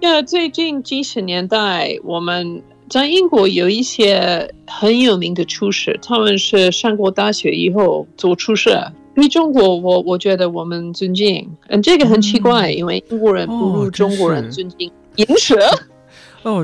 [0.00, 8.70] 呀，最近几十年代，我们在英国有一些很有名的厨师，他们是上过大学以后做厨师。
[9.14, 15.54] 比中国，我我觉得我们尊敬，嗯，这个很奇怪，因为英国人不哦如中国人尊敬饮食。
[15.54, 15.78] 哦，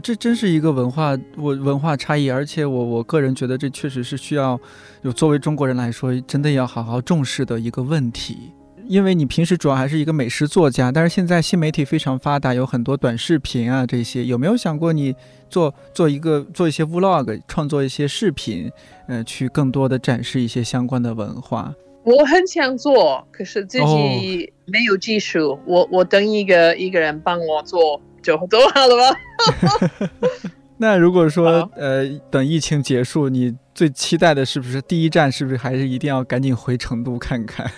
[0.01, 4.59] 这真是一个文化我文化差异，而且我我个人觉得这确实是需要
[5.03, 8.53] 有作为中国人来说，真的要好好重视的一个问题。
[8.89, 15.14] 因为你平时主要还是一个美食作家，但是现在新媒体非常发达，有很多短视频啊这些，有没有想过你
[15.49, 18.70] 做做一个做一些 vlog，创作一些视频，
[19.07, 21.73] 呃，去更多的展示一些相关的文化？
[22.05, 23.87] 我很想做，可是自哦
[24.20, 25.59] 己没有技术。
[25.64, 30.11] 我我等一个一个人帮我做就走好了吧？
[30.79, 37.70] 那如果说呃等疫情结束，你最期待的是不是第一站是不是还是一定要赶紧回成都看看？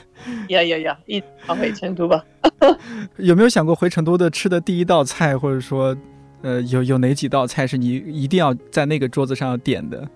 [0.48, 2.24] 呀呀呀，一跑回成都吧。
[3.18, 5.94] 有没有想过回成都的吃的第一道菜，或者说，
[6.40, 10.08] 呃，有有哪几道菜是你一定要在那个桌子上要点的？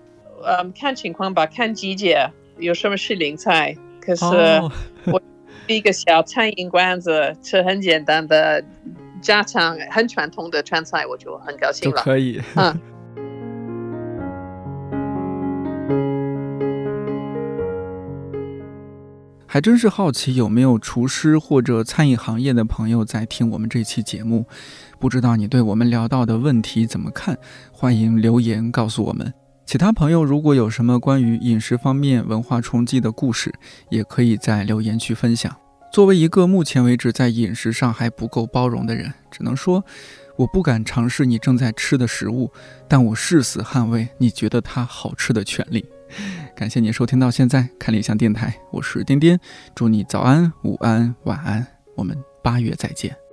[0.43, 2.27] 嗯，看情况吧，看季节，
[2.57, 3.75] 有什么是零菜。
[4.01, 4.25] 可是
[5.05, 5.21] 我，
[5.67, 8.63] 一个小餐饮馆子吃很简单的
[9.21, 12.01] 家常、很传统的川菜，我就很高兴了。
[12.01, 12.41] 可以。
[12.55, 12.79] 嗯，
[19.45, 24.45] 还真是好奇有没有厨师或者餐饮行业的朋友在听我们这期节目，
[24.99, 27.37] 不知道你对我们聊到的问题怎么看？
[27.71, 29.33] 欢迎留言告诉我们。
[29.65, 33.53] 其他朋友如果有什么关于饮食方面文化冲击的故事，
[33.89, 35.55] 也可以在留言区分享。
[35.91, 39.83] 作为一个目前为止在饮食上还不够包容的人，只能说
[40.37, 42.51] 我不敢尝试你正在吃的食物，
[42.87, 45.85] 但我誓死捍卫你觉得它好吃的权利。
[46.55, 49.37] 感谢你收听到现在，看理想电台，我是丁丁，
[49.75, 51.65] 祝你早安、午安、晚安，
[51.95, 53.28] 我们八月再见。